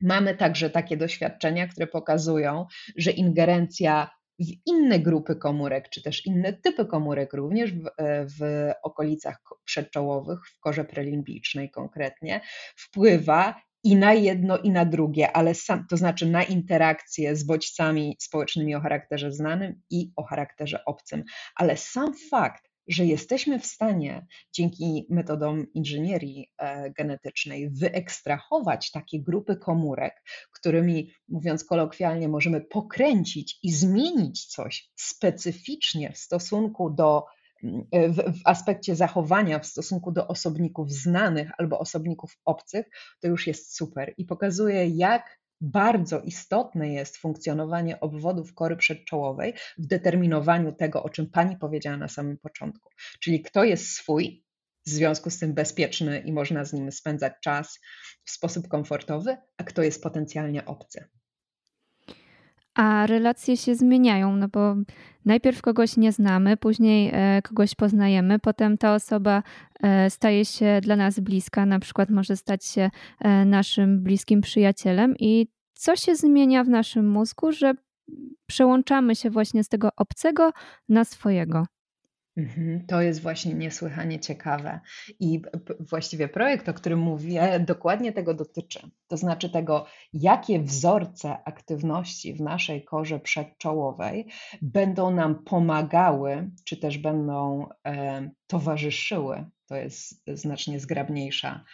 Mamy 0.00 0.34
także 0.34 0.70
takie 0.70 0.96
doświadczenia, 0.96 1.68
które 1.68 1.86
pokazują, 1.86 2.66
że 2.96 3.10
ingerencja 3.10 4.10
w 4.38 4.66
inne 4.66 5.00
grupy 5.00 5.36
komórek, 5.36 5.88
czy 5.88 6.02
też 6.02 6.26
inne 6.26 6.52
typy 6.52 6.86
komórek, 6.86 7.32
również 7.32 7.72
w, 7.72 7.86
e, 7.98 8.26
w 8.26 8.70
okolicach 8.82 9.40
przedczołowych, 9.64 10.38
w 10.56 10.60
korze 10.60 10.84
prelimbicznej 10.84 11.70
konkretnie, 11.70 12.40
wpływa 12.76 13.54
i 13.84 13.96
na 13.96 14.14
jedno, 14.14 14.58
i 14.58 14.70
na 14.70 14.84
drugie, 14.84 15.32
ale 15.32 15.54
sam, 15.54 15.86
to 15.90 15.96
znaczy 15.96 16.26
na 16.26 16.42
interakcje 16.42 17.36
z 17.36 17.44
bodźcami 17.44 18.16
społecznymi 18.20 18.74
o 18.74 18.80
charakterze 18.80 19.32
znanym 19.32 19.80
i 19.90 20.12
o 20.16 20.24
charakterze 20.24 20.84
obcym. 20.84 21.24
Ale 21.54 21.76
sam 21.76 22.14
fakt, 22.30 22.67
że 22.88 23.04
jesteśmy 23.06 23.58
w 23.58 23.66
stanie 23.66 24.26
dzięki 24.52 25.06
metodom 25.10 25.66
inżynierii 25.74 26.52
e, 26.58 26.90
genetycznej 26.90 27.70
wyekstrahować 27.70 28.90
takie 28.90 29.22
grupy 29.22 29.56
komórek, 29.56 30.22
którymi, 30.52 31.10
mówiąc 31.28 31.64
kolokwialnie, 31.64 32.28
możemy 32.28 32.60
pokręcić 32.60 33.58
i 33.62 33.72
zmienić 33.72 34.46
coś 34.46 34.90
specyficznie 34.96 36.12
w 36.12 36.18
stosunku 36.18 36.90
do 36.90 37.24
w, 37.62 38.16
w, 38.16 38.40
aspekcie 38.44 38.96
zachowania 38.96 39.58
w 39.58 39.66
stosunku 39.66 40.12
do 40.12 40.28
osobników 40.28 40.92
znanych 40.92 41.50
albo 41.58 41.78
osobników 41.78 42.38
obcych, 42.44 42.86
to 43.20 43.28
już 43.28 43.46
jest 43.46 43.76
super 43.76 44.14
i 44.16 44.24
pokazuje, 44.24 44.86
jak 44.86 45.38
bardzo 45.60 46.20
istotne 46.20 46.88
jest 46.88 47.16
funkcjonowanie 47.16 48.00
obwodów 48.00 48.54
kory 48.54 48.76
przedczołowej 48.76 49.54
w 49.78 49.86
determinowaniu 49.86 50.72
tego, 50.72 51.02
o 51.02 51.10
czym 51.10 51.30
Pani 51.30 51.56
powiedziała 51.56 51.96
na 51.96 52.08
samym 52.08 52.38
początku. 52.38 52.90
Czyli 53.20 53.42
kto 53.42 53.64
jest 53.64 53.86
swój, 53.86 54.44
w 54.86 54.90
związku 54.90 55.30
z 55.30 55.38
tym 55.38 55.54
bezpieczny 55.54 56.20
i 56.20 56.32
można 56.32 56.64
z 56.64 56.72
nim 56.72 56.92
spędzać 56.92 57.32
czas 57.42 57.78
w 58.24 58.30
sposób 58.30 58.68
komfortowy, 58.68 59.36
a 59.56 59.64
kto 59.64 59.82
jest 59.82 60.02
potencjalnie 60.02 60.64
obcy. 60.64 61.04
A 62.78 63.06
relacje 63.06 63.56
się 63.56 63.74
zmieniają, 63.74 64.36
no 64.36 64.48
bo 64.48 64.76
najpierw 65.24 65.62
kogoś 65.62 65.96
nie 65.96 66.12
znamy, 66.12 66.56
później 66.56 67.10
e, 67.12 67.42
kogoś 67.42 67.74
poznajemy, 67.74 68.38
potem 68.38 68.78
ta 68.78 68.94
osoba 68.94 69.42
e, 69.82 70.10
staje 70.10 70.44
się 70.44 70.80
dla 70.82 70.96
nas 70.96 71.20
bliska, 71.20 71.66
na 71.66 71.78
przykład 71.78 72.10
może 72.10 72.36
stać 72.36 72.64
się 72.64 72.90
e, 73.20 73.44
naszym 73.44 74.02
bliskim 74.02 74.40
przyjacielem 74.40 75.14
i 75.18 75.46
co 75.74 75.96
się 75.96 76.16
zmienia 76.16 76.64
w 76.64 76.68
naszym 76.68 77.10
mózgu, 77.10 77.52
że 77.52 77.74
przełączamy 78.46 79.16
się 79.16 79.30
właśnie 79.30 79.64
z 79.64 79.68
tego 79.68 79.88
obcego 79.96 80.52
na 80.88 81.04
swojego. 81.04 81.66
Mhm, 82.38 82.86
to 82.86 83.02
jest 83.02 83.22
właśnie 83.22 83.54
niesłychanie 83.54 84.20
ciekawe. 84.20 84.80
I 85.20 85.42
właściwie 85.80 86.28
projekt, 86.28 86.68
o 86.68 86.74
którym 86.74 86.98
mówię, 86.98 87.64
dokładnie 87.66 88.12
tego 88.12 88.34
dotyczy. 88.34 88.80
To 89.08 89.16
znaczy 89.16 89.50
tego, 89.50 89.86
jakie 90.12 90.60
wzorce 90.60 91.44
aktywności 91.44 92.34
w 92.34 92.40
naszej 92.40 92.84
korze 92.84 93.20
przedczołowej 93.20 94.26
będą 94.62 95.10
nam 95.10 95.44
pomagały, 95.44 96.50
czy 96.64 96.76
też 96.76 96.98
będą 96.98 97.68
e, 97.86 98.30
towarzyszyły 98.46 99.44
to 99.68 99.76
jest 99.76 100.22
znacznie 100.26 100.80
zgrabniejsza 100.80 101.64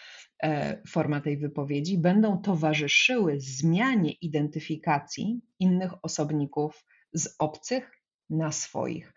e, 0.42 0.82
forma 0.88 1.20
tej 1.20 1.38
wypowiedzi, 1.38 1.98
będą 1.98 2.42
towarzyszyły 2.42 3.40
zmianie 3.40 4.12
identyfikacji 4.12 5.40
innych 5.58 5.92
osobników 6.04 6.84
z 7.12 7.34
obcych 7.38 7.90
na 8.30 8.52
swoich. 8.52 9.12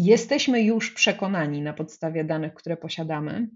Jesteśmy 0.00 0.62
już 0.62 0.90
przekonani 0.90 1.62
na 1.62 1.72
podstawie 1.72 2.24
danych, 2.24 2.54
które 2.54 2.76
posiadamy, 2.76 3.48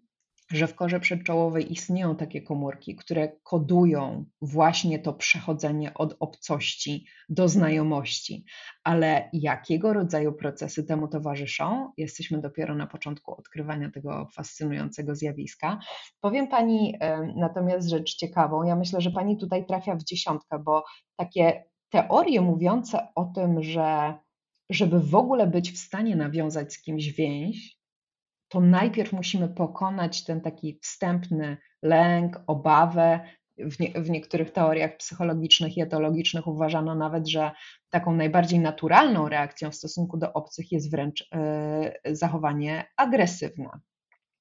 że 0.51 0.67
w 0.67 0.75
korze 0.75 1.01
przedczołowej 1.01 1.73
istnieją 1.73 2.17
takie 2.17 2.43
komórki, 2.43 2.97
które 2.97 3.29
kodują 3.43 4.25
właśnie 4.41 4.99
to 4.99 5.13
przechodzenie 5.13 5.95
od 5.95 6.17
obcości 6.21 7.07
do 7.29 7.49
znajomości, 7.49 8.45
ale 8.85 9.29
jakiego 9.33 9.93
rodzaju 9.93 10.33
procesy 10.33 10.85
temu 10.85 11.09
towarzyszą? 11.09 11.93
Jesteśmy 11.97 12.41
dopiero 12.41 12.75
na 12.75 12.87
początku 12.87 13.35
odkrywania 13.35 13.91
tego 13.91 14.29
fascynującego 14.35 15.15
zjawiska. 15.15 15.79
Powiem 16.21 16.49
Pani 16.49 16.99
natomiast 17.37 17.89
rzecz 17.89 18.17
ciekawą. 18.17 18.63
Ja 18.63 18.77
myślę, 18.77 19.01
że 19.01 19.11
Pani 19.11 19.37
tutaj 19.37 19.67
trafia 19.67 19.95
w 19.95 20.05
dziesiątkę, 20.05 20.59
bo 20.59 20.85
takie 21.17 21.65
teorie 21.91 22.41
mówiące 22.41 23.09
o 23.15 23.25
tym, 23.25 23.63
że 23.63 24.15
żeby 24.75 25.01
w 25.01 25.15
ogóle 25.15 25.47
być 25.47 25.73
w 25.73 25.79
stanie 25.79 26.17
nawiązać 26.17 26.75
z 26.75 26.83
kimś 26.83 27.09
więź, 27.09 27.83
to 28.49 28.61
najpierw 28.61 29.13
musimy 29.13 29.49
pokonać 29.49 30.25
ten 30.25 30.41
taki 30.41 30.79
wstępny 30.83 31.57
lęk, 31.83 32.41
obawę. 32.47 33.21
W, 33.59 33.81
nie, 33.81 33.93
w, 34.03 34.11
niektórych 34.11 34.53
teoriach 34.53 34.97
psychologicznych 34.97 35.77
i 35.77 35.81
etologicznych 35.81 36.47
uważano 36.47 36.95
nawet, 36.95 37.29
że 37.29 37.51
taką 37.91 38.17
najbardziej 38.17 38.59
naturalną 38.59 39.29
reakcją 39.29 39.71
w 39.71 39.75
stosunku 39.75 40.17
do 40.17 40.33
obcych 40.33 40.73
jest 40.73 40.91
wręcz 40.91 41.29
yy, 42.05 42.17
zachowanie 42.17 42.85
agresywne. 42.97 43.69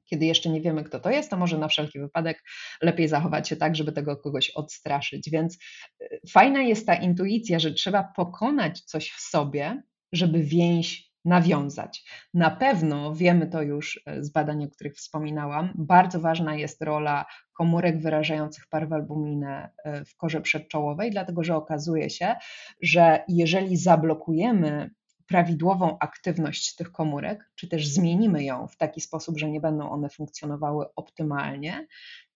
Kiedy 0.06 0.26
jeszcze 0.26 0.50
nie 0.50 0.62
wiemy, 0.62 0.84
kto 0.84 1.00
to 1.00 1.10
jest, 1.10 1.30
to 1.30 1.38
może 1.38 1.58
na 1.58 1.68
wszelki 1.68 2.00
wypadek 2.00 2.44
lepiej 2.82 3.08
zachować 3.08 3.50
się 3.50 3.56
tak, 3.56 3.76
żeby 3.76 3.92
tego 3.92 4.18
kogoś 4.18 4.50
odstraszyć. 4.50 5.30
Więc 5.30 5.58
yy, 6.00 6.20
fajna 6.30 6.62
jest 6.62 6.86
ta 6.86 6.96
intuicja, 6.96 7.60
że 7.60 7.74
trzeba 7.74 8.04
pokonać 8.16 8.82
coś 8.82 9.12
w 9.12 9.22
sobie, 9.22 9.82
żeby 10.12 10.44
więź 10.44 11.12
nawiązać. 11.25 12.03
Na 12.34 12.51
pewno 12.51 13.15
wiemy 13.15 13.48
to 13.48 13.62
już 13.62 14.01
e, 14.06 14.24
z 14.24 14.30
badań, 14.30 14.65
o 14.65 14.70
których 14.70 14.96
wspominałam. 14.96 15.74
Bardzo 15.75 16.20
ważna 16.20 16.56
jest 16.56 16.82
rola 16.82 17.25
komórek 17.53 18.01
wyrażających 18.01 18.68
parwalbuminę 18.68 19.70
e, 19.84 20.06
w 20.06 20.15
korze 20.15 20.41
przedczołowej, 20.41 21.12
dlatego 21.12 21.44
że 21.44 21.56
okazuje 21.56 22.10
się, 22.10 22.36
że 22.82 23.24
jeżeli 23.27 23.77
zablokujemy 23.77 24.89
prawidłową 25.27 26.00
aktywność 26.00 26.75
tych 26.75 26.91
komórek, 26.91 27.51
czy 27.56 27.68
też 27.68 27.88
zmienimy 27.88 28.44
ją 28.44 28.68
w 28.68 28.77
taki 28.77 29.01
sposób, 29.01 29.39
że 29.39 29.50
nie 29.50 29.62
będą 29.62 29.89
one 29.89 30.10
funkcjonowały 30.10 30.86
optymalnie, 30.96 31.88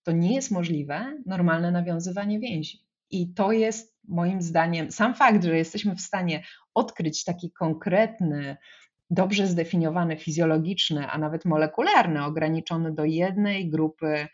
to 0.03 0.11
nie 0.11 0.35
jest 0.35 0.51
możliwe 0.51 1.17
normalne 1.25 1.71
nawiązywanie 1.71 2.39
więzi. 2.39 2.84
I 3.15 3.33
to 3.33 3.51
jest 3.51 3.95
moim 4.07 4.41
zdaniem 4.41 4.91
sam 4.91 5.15
fakt, 5.15 5.43
że 5.43 5.57
jesteśmy 5.57 5.95
w 5.95 6.01
stanie 6.01 6.43
odkryć 6.73 7.23
taki 7.23 7.51
konkretny, 7.51 8.57
dobrze 9.09 9.47
zdefiniowany 9.47 10.17
fizjologiczny, 10.17 11.07
a 11.07 11.17
nawet 11.17 11.45
molekularny, 11.45 12.25
ograniczony 12.25 12.93
do 12.93 13.05
jednej 13.05 13.69
grupy 13.69 14.27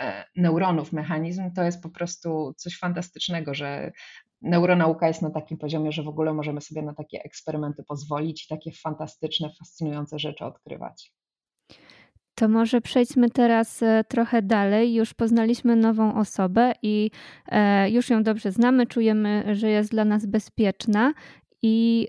e, 0.00 0.24
neuronów 0.36 0.92
mechanizm, 0.92 1.50
to 1.52 1.62
jest 1.62 1.82
po 1.82 1.90
prostu 1.90 2.54
coś 2.56 2.78
fantastycznego, 2.78 3.54
że 3.54 3.92
neuronauka 4.42 5.08
jest 5.08 5.22
na 5.22 5.30
takim 5.30 5.58
poziomie, 5.58 5.92
że 5.92 6.02
w 6.02 6.08
ogóle 6.08 6.34
możemy 6.34 6.60
sobie 6.60 6.82
na 6.82 6.94
takie 6.94 7.22
eksperymenty 7.22 7.84
pozwolić 7.84 8.44
i 8.44 8.48
takie 8.48 8.72
fantastyczne, 8.72 9.50
fascynujące 9.58 10.18
rzeczy 10.18 10.44
odkrywać. 10.44 11.12
To 12.36 12.48
może 12.48 12.80
przejdźmy 12.80 13.30
teraz 13.30 13.82
e, 13.82 14.04
trochę 14.08 14.42
dalej. 14.42 14.94
Już 14.94 15.14
poznaliśmy 15.14 15.76
nową 15.76 16.14
osobę 16.14 16.72
i 16.82 17.10
e, 17.48 17.90
już 17.90 18.10
ją 18.10 18.22
dobrze 18.22 18.52
znamy, 18.52 18.86
czujemy, 18.86 19.44
że 19.54 19.70
jest 19.70 19.90
dla 19.90 20.04
nas 20.04 20.26
bezpieczna. 20.26 21.12
I 21.62 22.06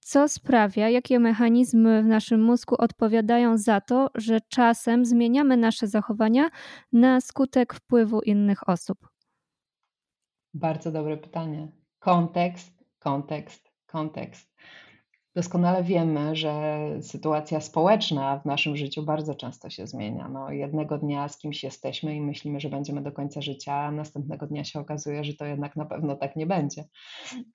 co 0.00 0.28
sprawia, 0.28 0.88
jakie 0.88 1.18
mechanizmy 1.18 2.02
w 2.02 2.06
naszym 2.06 2.42
mózgu 2.42 2.74
odpowiadają 2.78 3.58
za 3.58 3.80
to, 3.80 4.10
że 4.14 4.40
czasem 4.48 5.04
zmieniamy 5.04 5.56
nasze 5.56 5.86
zachowania 5.86 6.50
na 6.92 7.20
skutek 7.20 7.74
wpływu 7.74 8.20
innych 8.20 8.68
osób? 8.68 9.08
Bardzo 10.54 10.92
dobre 10.92 11.16
pytanie. 11.16 11.68
Kontekst, 11.98 12.84
kontekst, 12.98 13.72
kontekst. 13.86 14.54
Doskonale 15.34 15.84
wiemy, 15.84 16.36
że 16.36 16.86
sytuacja 17.02 17.60
społeczna 17.60 18.38
w 18.38 18.44
naszym 18.44 18.76
życiu 18.76 19.02
bardzo 19.02 19.34
często 19.34 19.70
się 19.70 19.86
zmienia. 19.86 20.28
No, 20.28 20.50
jednego 20.50 20.98
dnia 20.98 21.28
z 21.28 21.38
kimś 21.38 21.62
jesteśmy 21.62 22.16
i 22.16 22.20
myślimy, 22.20 22.60
że 22.60 22.68
będziemy 22.68 23.02
do 23.02 23.12
końca 23.12 23.40
życia, 23.42 23.74
a 23.74 23.92
następnego 23.92 24.46
dnia 24.46 24.64
się 24.64 24.80
okazuje, 24.80 25.24
że 25.24 25.34
to 25.34 25.44
jednak 25.44 25.76
na 25.76 25.84
pewno 25.86 26.16
tak 26.16 26.36
nie 26.36 26.46
będzie. 26.46 26.84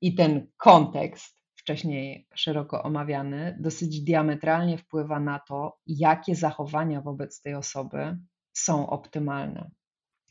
I 0.01 0.15
ten 0.15 0.47
kontekst, 0.57 1.41
wcześniej 1.55 2.27
szeroko 2.35 2.83
omawiany, 2.83 3.57
dosyć 3.59 4.01
diametralnie 4.01 4.77
wpływa 4.77 5.19
na 5.19 5.39
to, 5.39 5.77
jakie 5.87 6.35
zachowania 6.35 7.01
wobec 7.01 7.41
tej 7.41 7.55
osoby 7.55 8.17
są 8.53 8.89
optymalne 8.89 9.71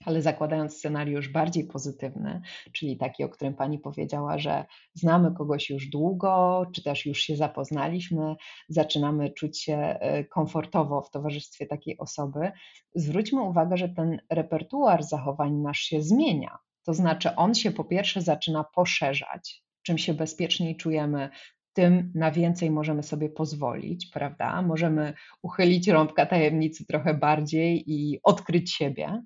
ale 0.05 0.23
zakładając 0.23 0.77
scenariusz 0.77 1.29
bardziej 1.29 1.67
pozytywny, 1.67 2.41
czyli 2.73 2.97
taki, 2.97 3.25
o 3.25 3.29
którym 3.29 3.55
Pani 3.55 3.79
powiedziała, 3.79 4.39
że 4.39 4.65
znamy 4.95 5.33
kogoś 5.33 5.71
już 5.71 5.89
długo, 5.89 6.67
czy 6.75 6.83
też 6.83 7.07
już 7.07 7.19
się 7.19 7.37
zapoznaliśmy, 7.37 8.37
zaczynamy 8.69 9.31
czuć 9.31 9.63
się 9.63 9.77
e, 9.77 10.25
komfortowo 10.25 11.03
w 11.03 11.11
towarzystwie 11.11 11.67
takiej 11.67 11.99
osoby, 11.99 12.53
zwróćmy 12.95 13.43
uwagę, 13.43 13.77
że 13.77 13.89
ten 13.89 14.21
repertuar 14.31 15.03
zachowań 15.03 15.55
nasz 15.55 15.79
się 15.79 16.03
zmienia. 16.03 16.59
To 16.87 16.95
znaczy, 16.95 17.37
on 17.37 17.55
się 17.55 17.71
po 17.71 17.85
pierwsze 17.85 18.23
zaczyna 18.23 18.65
poszerzać, 18.75 19.63
czym 19.83 19.99
się 19.99 20.15
bezpieczniej 20.15 20.77
czujemy 20.77 21.31
tym 21.73 22.13
na 22.15 22.31
więcej 22.31 22.71
możemy 22.71 23.03
sobie 23.03 23.29
pozwolić, 23.29 24.07
prawda? 24.07 24.63
Możemy 24.63 25.15
uchylić 25.43 25.89
rąbka 25.89 26.27
tajemnicy 26.27 26.87
trochę 26.87 27.15
bardziej 27.15 27.85
i 27.87 28.19
odkryć 28.23 28.73
siebie, 28.73 29.23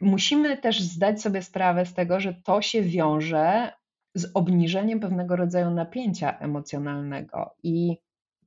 musimy 0.00 0.56
też 0.56 0.80
zdać 0.80 1.22
sobie 1.22 1.42
sprawę 1.42 1.86
z 1.86 1.94
tego, 1.94 2.20
że 2.20 2.34
to 2.34 2.62
się 2.62 2.82
wiąże 2.82 3.72
z 4.14 4.30
obniżeniem 4.34 5.00
pewnego 5.00 5.36
rodzaju 5.36 5.70
napięcia 5.70 6.38
emocjonalnego. 6.38 7.54
I 7.62 7.96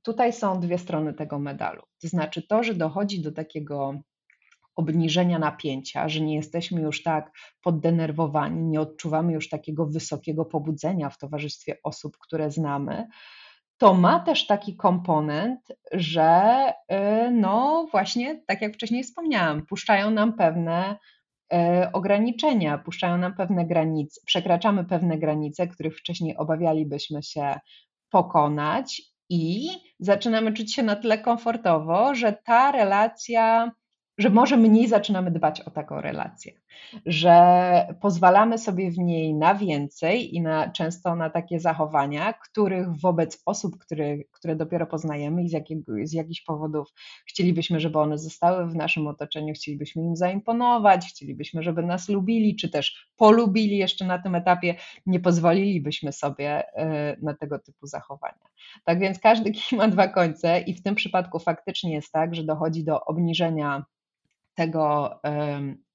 tutaj 0.02 0.32
są 0.32 0.60
dwie 0.60 0.78
strony 0.78 1.14
tego 1.14 1.38
medalu. 1.38 1.82
To 2.02 2.08
znaczy 2.08 2.42
to, 2.42 2.62
że 2.62 2.74
dochodzi 2.74 3.22
do 3.22 3.32
takiego 3.32 4.00
obniżenia 4.76 5.38
napięcia, 5.38 6.08
że 6.08 6.20
nie 6.20 6.34
jesteśmy 6.34 6.80
już 6.80 7.02
tak 7.02 7.30
poddenerwowani, 7.62 8.64
nie 8.64 8.80
odczuwamy 8.80 9.32
już 9.32 9.48
takiego 9.48 9.86
wysokiego 9.86 10.44
pobudzenia 10.44 11.10
w 11.10 11.18
towarzystwie 11.18 11.76
osób, 11.82 12.18
które 12.18 12.50
znamy, 12.50 13.08
to 13.78 13.94
ma 13.94 14.20
też 14.20 14.46
taki 14.46 14.76
komponent, 14.76 15.60
że 15.92 16.52
y, 16.92 17.30
no 17.30 17.86
właśnie, 17.90 18.42
tak 18.46 18.62
jak 18.62 18.74
wcześniej 18.74 19.04
wspomniałam, 19.04 19.66
puszczają 19.66 20.10
nam 20.10 20.32
pewne 20.32 20.96
y, 21.52 21.56
ograniczenia, 21.92 22.78
puszczają 22.78 23.18
nam 23.18 23.34
pewne 23.34 23.66
granice, 23.66 24.20
przekraczamy 24.26 24.84
pewne 24.84 25.18
granice, 25.18 25.68
których 25.68 25.98
wcześniej 25.98 26.36
obawialibyśmy 26.36 27.22
się 27.22 27.58
pokonać 28.10 29.02
i 29.28 29.68
zaczynamy 30.00 30.52
czuć 30.52 30.74
się 30.74 30.82
na 30.82 30.96
tyle 30.96 31.18
komfortowo, 31.18 32.14
że 32.14 32.32
ta 32.32 32.72
relacja 32.72 33.72
że 34.18 34.30
może 34.30 34.56
mniej 34.56 34.88
zaczynamy 34.88 35.30
dbać 35.30 35.60
o 35.60 35.70
taką 35.70 36.00
relację, 36.00 36.52
że 37.06 37.96
pozwalamy 38.00 38.58
sobie 38.58 38.90
w 38.90 38.98
niej 38.98 39.34
na 39.34 39.54
więcej 39.54 40.34
i 40.36 40.40
na, 40.40 40.70
często 40.70 41.16
na 41.16 41.30
takie 41.30 41.60
zachowania, 41.60 42.32
których 42.32 43.00
wobec 43.00 43.42
osób, 43.46 43.78
które, 43.78 44.18
które 44.32 44.56
dopiero 44.56 44.86
poznajemy 44.86 45.44
i 45.44 45.48
z, 45.48 45.52
jakiego, 45.52 45.92
z 46.04 46.12
jakichś 46.12 46.40
powodów 46.40 46.88
chcielibyśmy, 47.26 47.80
żeby 47.80 47.98
one 47.98 48.18
zostały 48.18 48.66
w 48.66 48.74
naszym 48.74 49.06
otoczeniu, 49.06 49.54
chcielibyśmy 49.54 50.02
im 50.02 50.16
zaimponować, 50.16 51.06
chcielibyśmy, 51.06 51.62
żeby 51.62 51.82
nas 51.82 52.08
lubili, 52.08 52.56
czy 52.56 52.68
też 52.68 53.08
polubili 53.16 53.78
jeszcze 53.78 54.04
na 54.04 54.18
tym 54.18 54.34
etapie, 54.34 54.74
nie 55.06 55.20
pozwolilibyśmy 55.20 56.12
sobie 56.12 56.76
e, 56.76 57.16
na 57.22 57.34
tego 57.34 57.58
typu 57.58 57.86
zachowania. 57.86 58.48
Tak 58.84 59.00
więc 59.00 59.18
każdy 59.18 59.50
kij 59.50 59.78
ma 59.78 59.88
dwa 59.88 60.08
końce 60.08 60.60
i 60.60 60.74
w 60.74 60.82
tym 60.82 60.94
przypadku 60.94 61.38
faktycznie 61.38 61.94
jest 61.94 62.12
tak, 62.12 62.34
że 62.34 62.44
dochodzi 62.44 62.84
do 62.84 63.04
obniżenia 63.04 63.84
tego 64.58 65.10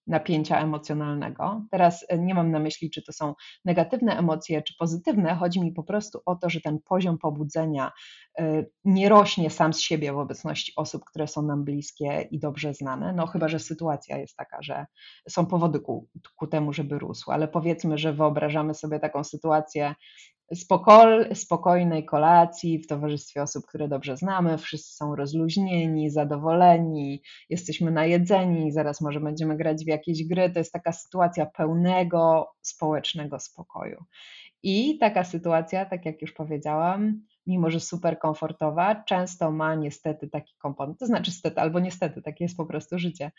napięcia 0.08 0.60
emocjonalnego. 0.60 1.66
Teraz 1.72 2.06
e, 2.10 2.18
nie 2.20 2.34
mam 2.34 2.52
na 2.52 2.60
myśli, 2.60 2.90
czy 2.90 3.04
to 3.04 3.14
są 3.14 3.34
negatywne 3.66 4.18
emocje, 4.18 4.62
czy 4.62 4.74
pozytywne. 4.80 5.36
Chodzi 5.36 5.62
mi 5.62 5.72
po 5.72 5.84
prostu 5.84 6.22
o 6.26 6.36
to, 6.36 6.50
że 6.50 6.62
ten 6.62 6.80
poziom 6.80 7.18
pobudzenia 7.18 7.92
e, 8.40 8.66
nie 8.86 9.10
rośnie 9.10 9.50
sam 9.50 9.74
z 9.74 9.80
siebie 9.80 10.14
w 10.14 10.18
obecności 10.18 10.74
osób, 10.76 11.04
które 11.06 11.28
są 11.28 11.42
nam 11.42 11.64
bliskie 11.64 12.28
i 12.32 12.40
dobrze 12.40 12.74
znane. 12.74 13.14
No 13.14 13.28
chyba, 13.28 13.48
że 13.48 13.60
sytuacja 13.60 14.18
jest 14.18 14.36
taka, 14.36 14.58
że 14.62 14.86
są 15.30 15.46
powody 15.46 15.80
ku, 15.80 16.10
ku 16.36 16.48
temu, 16.48 16.74
żeby 16.74 17.00
rósł, 17.00 17.32
ale 17.32 17.48
powiedzmy, 17.48 17.98
że 17.98 18.14
wyobrażamy 18.14 18.74
sobie 18.74 19.00
taką 19.00 19.24
sytuację 19.24 19.96
spokoj, 20.56 21.36
spokojnej 21.36 22.06
kolacji 22.06 22.80
w 22.80 22.88
towarzystwie 22.88 23.42
osób, 23.42 23.66
które 23.66 23.88
dobrze 23.88 24.18
znamy, 24.18 24.58
wszyscy 24.58 24.96
są 24.96 25.16
rozluźnieni, 25.16 26.10
zadowoleni, 26.10 27.22
jesteśmy 27.50 27.92
najedzeni, 27.92 28.72
zaraz 28.72 29.02
może 29.02 29.20
będziemy 29.20 29.58
grać 29.58 29.86
w 29.86 29.88
jakieś 29.88 30.28
gry. 30.28 30.50
To 30.50 30.60
jest 30.60 30.74
taka 30.74 30.92
sytuacja 30.92 31.46
pełnego 31.46 32.48
społecznego 32.62 33.40
spokoju. 33.40 34.04
I 34.64 34.98
taka 34.98 35.24
sytuacja, 35.24 35.86
tak 35.86 36.06
jak 36.06 36.22
już 36.22 36.34
powiedziałam, 36.34 37.22
mimo 37.48 37.70
że 37.72 37.80
super 37.80 38.20
komfortowa, 38.20 39.04
często 39.04 39.52
ma 39.52 39.76
niestety 39.76 40.28
taki 40.30 40.56
komponent, 40.58 41.00
to 41.00 41.06
znaczy 41.06 41.32
stety 41.32 41.62
albo 41.62 41.80
niestety, 41.80 42.22
takie 42.22 42.44
jest 42.44 42.58
po 42.58 42.66
prostu 42.66 43.00
życie, 43.00 43.32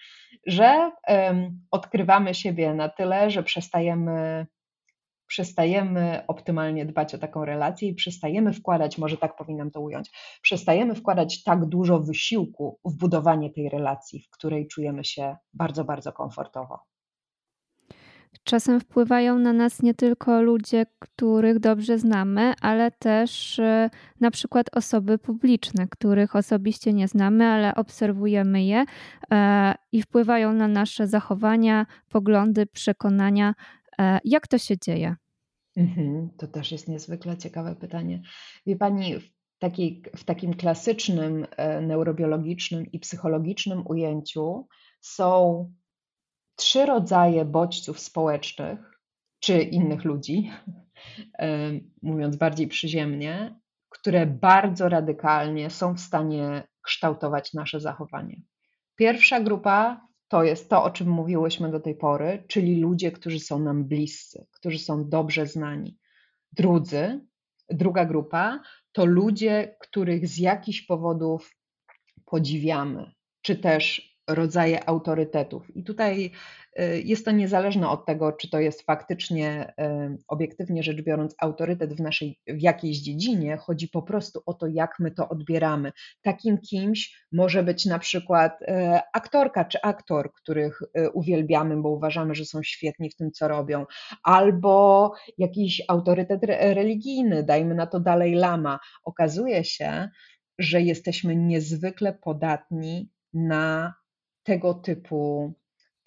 że 0.47 0.93
um, 1.09 1.61
odkrywamy 1.71 2.35
siebie 2.35 2.75
na 2.75 2.89
tyle, 2.89 3.31
że 3.31 3.43
przestajemy 3.43 4.47
przestajemy 5.35 6.23
optymalnie 6.27 6.87
dbać 6.87 7.15
o 7.15 7.19
taką 7.19 7.45
relację 7.45 7.89
i 7.89 7.95
przestajemy 7.95 8.53
wkładać, 8.53 8.99
może 8.99 9.17
tak 9.17 9.37
powinnam 9.37 9.71
to 9.71 9.81
ująć, 9.81 10.11
przestajemy 10.43 10.95
wkładać 10.95 11.43
tak 11.43 11.67
dużo 11.67 12.01
wysiłku 12.01 12.79
w 12.85 12.97
budowanie 12.97 13.51
tej 13.51 13.69
relacji, 13.69 14.21
w 14.21 14.31
której 14.31 14.69
czujemy 14.69 15.05
się 15.05 15.37
bardzo, 15.55 15.85
bardzo 15.85 16.13
komfortowo. 16.13 16.79
Czasem 18.45 18.81
wpływają 18.81 19.39
na 19.39 19.53
nas 19.53 19.83
nie 19.83 19.95
tylko 19.95 20.43
ludzie, 20.43 20.87
których 20.99 21.59
dobrze 21.59 21.99
znamy, 21.99 22.53
ale 22.61 22.91
też 22.91 23.59
e, 23.59 23.91
na 24.21 24.31
przykład 24.31 24.67
osoby 24.73 25.19
publiczne, 25.19 25.89
których 25.89 26.37
osobiście 26.37 26.93
nie 26.93 27.09
znamy, 27.09 27.47
ale 27.47 27.75
obserwujemy 27.75 28.65
je 28.65 28.85
e, 29.33 29.75
i 29.93 30.03
wpływają 30.03 30.53
na 30.53 30.69
nasze 30.69 31.07
zachowania, 31.07 31.87
poglądy, 32.09 32.67
przekonania. 32.67 33.55
E, 33.99 34.21
jak 34.25 34.49
to 34.49 34.59
się 34.59 34.79
dzieje? 34.79 35.17
Mhm, 35.77 36.31
to 36.39 36.47
też 36.47 36.73
jest 36.73 36.89
niezwykle 36.89 37.37
ciekawe 37.37 37.77
pytanie. 37.77 38.23
Wie 38.67 38.77
Pani, 38.77 39.21
w, 39.21 39.31
takiej, 39.59 40.03
w 40.17 40.25
takim 40.25 40.55
klasycznym 40.55 41.47
neurobiologicznym 41.83 42.87
i 42.93 42.99
psychologicznym 42.99 43.87
ujęciu 43.87 44.69
są 45.01 45.73
trzy 46.57 46.87
rodzaje 46.87 47.45
bodźców 47.45 48.01
społecznych 48.01 49.01
czy 49.41 49.63
innych 49.63 50.05
ludzi, 50.05 50.51
mówiąc 52.03 52.37
bardziej 52.37 52.69
przyziemnie, 52.69 53.61
które 53.89 54.27
bardzo 54.27 54.89
radykalnie 54.89 55.71
są 55.71 55.95
w 55.95 56.01
stanie 56.01 56.63
kształtować 56.83 57.53
nasze 57.53 57.81
zachowanie. 57.81 58.43
Pierwsza 58.97 59.41
grupa 59.41 60.07
to 60.35 60.45
jest 60.45 60.71
to, 60.71 60.85
o 60.85 60.91
czym 60.91 61.09
mówiłyśmy 61.09 61.71
do 61.71 61.81
tej 61.81 61.95
pory, 61.95 62.45
czyli 62.49 62.81
ludzie, 62.81 63.13
którzy 63.13 63.41
są 63.41 63.59
nam 63.59 63.85
bliscy, 63.85 64.47
którzy 64.51 64.79
są 64.79 65.09
dobrze 65.09 65.47
znani. 65.47 65.99
Drudzy, 66.53 67.21
druga 67.69 68.05
grupa 68.05 68.61
to 68.93 69.05
ludzie, 69.05 69.77
których 69.81 70.29
z 70.29 70.39
jakichś 70.39 70.83
powodów 70.83 71.57
podziwiamy, 72.25 73.13
czy 73.43 73.57
też 73.57 74.14
rodzaje 74.29 74.89
autorytetów. 74.89 75.77
I 75.77 75.85
tutaj 75.85 76.31
y, 76.81 77.03
jest 77.05 77.25
to 77.25 77.31
niezależne 77.31 77.89
od 77.89 78.07
tego, 78.07 78.33
czy 78.33 78.51
to 78.51 78.61
jest 78.61 78.83
faktycznie, 78.83 79.75
y, 79.81 80.19
obiektywnie 80.29 80.83
rzecz 80.83 81.03
biorąc, 81.03 81.35
autorytet 81.39 81.95
w, 81.95 82.01
naszej, 82.01 82.39
w 82.47 82.63
jakiejś 82.63 82.99
dziedzinie. 82.99 83.57
Chodzi 83.57 83.89
po 83.89 84.03
prostu 84.03 84.43
o 84.47 84.55
to, 84.55 84.67
jak 84.67 84.99
my 84.99 85.11
to 85.11 85.29
odbieramy. 85.29 85.93
Takim 86.23 86.59
kimś 86.59 87.27
może 87.33 87.63
być 87.63 87.87
na 87.87 87.99
przykład 87.99 88.63
y, 88.63 88.67
aktorka 89.13 89.65
czy 89.65 89.79
aktor, 89.83 90.33
których 90.33 90.83
uwielbiamy, 91.13 91.77
bo 91.77 91.91
uważamy, 91.91 92.35
że 92.35 92.45
są 92.45 92.63
świetni 92.63 93.11
w 93.11 93.17
tym, 93.17 93.33
co 93.33 93.49
robią, 93.49 93.87
albo 94.23 95.13
jakiś 95.39 95.83
autorytet 95.89 96.41
religijny, 96.45 97.43
dajmy 97.43 97.75
na 97.75 97.87
to 97.87 98.01
dalej 98.01 98.35
lama. 98.35 98.79
Okazuje 99.05 99.65
się, 99.65 100.09
że 100.59 100.83
jesteśmy 100.83 101.37
niezwykle 101.37 102.13
podatni 102.13 103.11
na 103.35 103.95
tego 104.45 104.75
typu, 104.75 105.53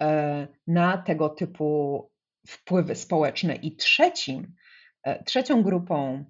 e, 0.02 0.48
na 0.68 0.98
tego 0.98 1.30
typu 1.30 2.10
wpływy 2.48 2.96
społeczne. 2.96 3.56
I 3.56 3.76
trzecim, 3.76 4.54
e, 5.04 5.24
trzecią 5.24 5.64
grupą 5.64 6.26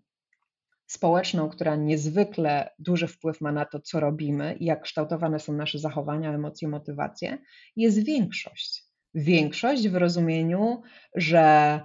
społeczną, 0.88 1.50
która 1.50 1.76
niezwykle 1.76 2.70
duży 2.80 3.08
wpływ 3.08 3.42
ma 3.42 3.52
na 3.52 3.66
to, 3.66 3.80
co 3.80 4.00
robimy 4.00 4.54
i 4.54 4.66
jak 4.66 4.82
kształtowane 4.82 5.40
są 5.40 5.54
nasze 5.54 5.80
zachowania, 5.80 6.34
emocje, 6.34 6.68
motywacje, 6.68 7.38
jest 7.76 8.06
większość. 8.06 8.84
Większość 9.14 9.90
w 9.90 9.96
rozumieniu, 9.96 10.82
że 11.16 11.82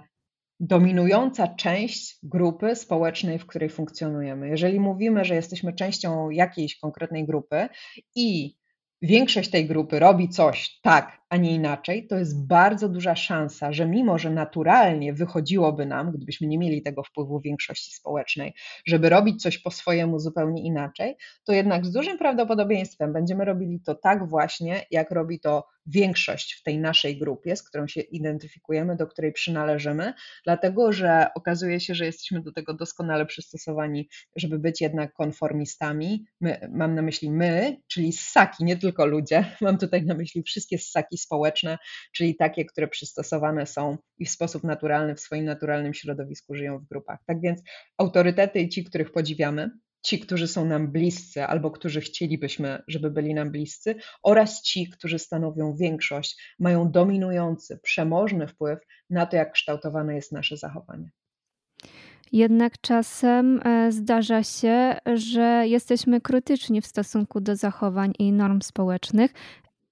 dominująca 0.59 1.47
część 1.47 2.17
grupy 2.23 2.75
społecznej, 2.75 3.39
w 3.39 3.45
której 3.45 3.69
funkcjonujemy. 3.69 4.49
Jeżeli 4.49 4.79
mówimy, 4.79 5.25
że 5.25 5.35
jesteśmy 5.35 5.73
częścią 5.73 6.29
jakiejś 6.29 6.79
konkretnej 6.79 7.25
grupy 7.25 7.69
i 8.15 8.55
większość 9.03 9.49
tej 9.49 9.65
grupy 9.65 9.99
robi 9.99 10.29
coś 10.29 10.79
tak, 10.81 11.22
a 11.33 11.37
nie 11.37 11.51
inaczej, 11.51 12.07
to 12.07 12.15
jest 12.17 12.47
bardzo 12.47 12.89
duża 12.89 13.15
szansa, 13.15 13.73
że 13.73 13.85
mimo, 13.85 14.17
że 14.17 14.29
naturalnie 14.29 15.13
wychodziłoby 15.13 15.85
nam, 15.85 16.11
gdybyśmy 16.11 16.47
nie 16.47 16.57
mieli 16.57 16.81
tego 16.81 17.03
wpływu 17.03 17.39
większości 17.39 17.95
społecznej, 17.95 18.53
żeby 18.85 19.09
robić 19.09 19.41
coś 19.41 19.57
po 19.57 19.71
swojemu 19.71 20.19
zupełnie 20.19 20.63
inaczej, 20.63 21.15
to 21.43 21.53
jednak 21.53 21.85
z 21.85 21.91
dużym 21.91 22.17
prawdopodobieństwem 22.17 23.13
będziemy 23.13 23.45
robili 23.45 23.79
to 23.85 23.95
tak 23.95 24.29
właśnie, 24.29 24.85
jak 24.91 25.11
robi 25.11 25.39
to 25.39 25.63
większość 25.85 26.53
w 26.53 26.63
tej 26.63 26.79
naszej 26.79 27.17
grupie, 27.17 27.55
z 27.55 27.63
którą 27.63 27.87
się 27.87 28.01
identyfikujemy, 28.01 28.95
do 28.95 29.07
której 29.07 29.33
przynależymy, 29.33 30.13
dlatego 30.45 30.91
że 30.91 31.27
okazuje 31.35 31.79
się, 31.79 31.95
że 31.95 32.05
jesteśmy 32.05 32.41
do 32.41 32.51
tego 32.51 32.73
doskonale 32.73 33.25
przystosowani, 33.25 34.09
żeby 34.35 34.59
być 34.59 34.81
jednak 34.81 35.13
konformistami. 35.13 36.25
My, 36.41 36.69
mam 36.71 36.95
na 36.95 37.01
myśli 37.01 37.31
my, 37.31 37.77
czyli 37.87 38.13
ssaki, 38.13 38.63
nie 38.63 38.77
tylko 38.77 39.05
ludzie, 39.05 39.45
mam 39.61 39.77
tutaj 39.77 40.05
na 40.05 40.13
myśli 40.13 40.43
wszystkie 40.43 40.77
ssaki 40.77 41.17
społeczne, 41.23 41.77
czyli 42.15 42.35
takie, 42.35 42.65
które 42.65 42.87
przystosowane 42.87 43.65
są 43.65 43.97
i 44.17 44.25
w 44.25 44.29
sposób 44.29 44.63
naturalny, 44.63 45.15
w 45.15 45.19
swoim 45.19 45.45
naturalnym 45.45 45.93
środowisku 45.93 46.55
żyją 46.55 46.79
w 46.79 46.87
grupach. 46.87 47.19
Tak 47.25 47.41
więc 47.41 47.61
autorytety 47.97 48.59
i 48.59 48.69
ci, 48.69 48.83
których 48.83 49.11
podziwiamy, 49.11 49.69
ci, 50.03 50.19
którzy 50.19 50.47
są 50.47 50.65
nam 50.65 50.91
bliscy 50.91 51.43
albo 51.43 51.71
którzy 51.71 52.01
chcielibyśmy, 52.01 52.83
żeby 52.87 53.11
byli 53.11 53.33
nam 53.33 53.51
bliscy, 53.51 53.95
oraz 54.23 54.61
ci, 54.61 54.89
którzy 54.89 55.19
stanowią 55.19 55.75
większość, 55.75 56.55
mają 56.59 56.91
dominujący, 56.91 57.79
przemożny 57.83 58.47
wpływ 58.47 58.79
na 59.09 59.25
to, 59.25 59.35
jak 59.35 59.51
kształtowane 59.51 60.15
jest 60.15 60.31
nasze 60.31 60.57
zachowanie. 60.57 61.09
Jednak 62.31 62.81
czasem 62.81 63.59
e, 63.65 63.91
zdarza 63.91 64.43
się, 64.43 64.95
że 65.15 65.63
jesteśmy 65.67 66.21
krytyczni 66.21 66.81
w 66.81 66.87
stosunku 66.87 67.41
do 67.41 67.55
zachowań 67.55 68.13
i 68.19 68.31
norm 68.31 68.61
społecznych, 68.61 69.33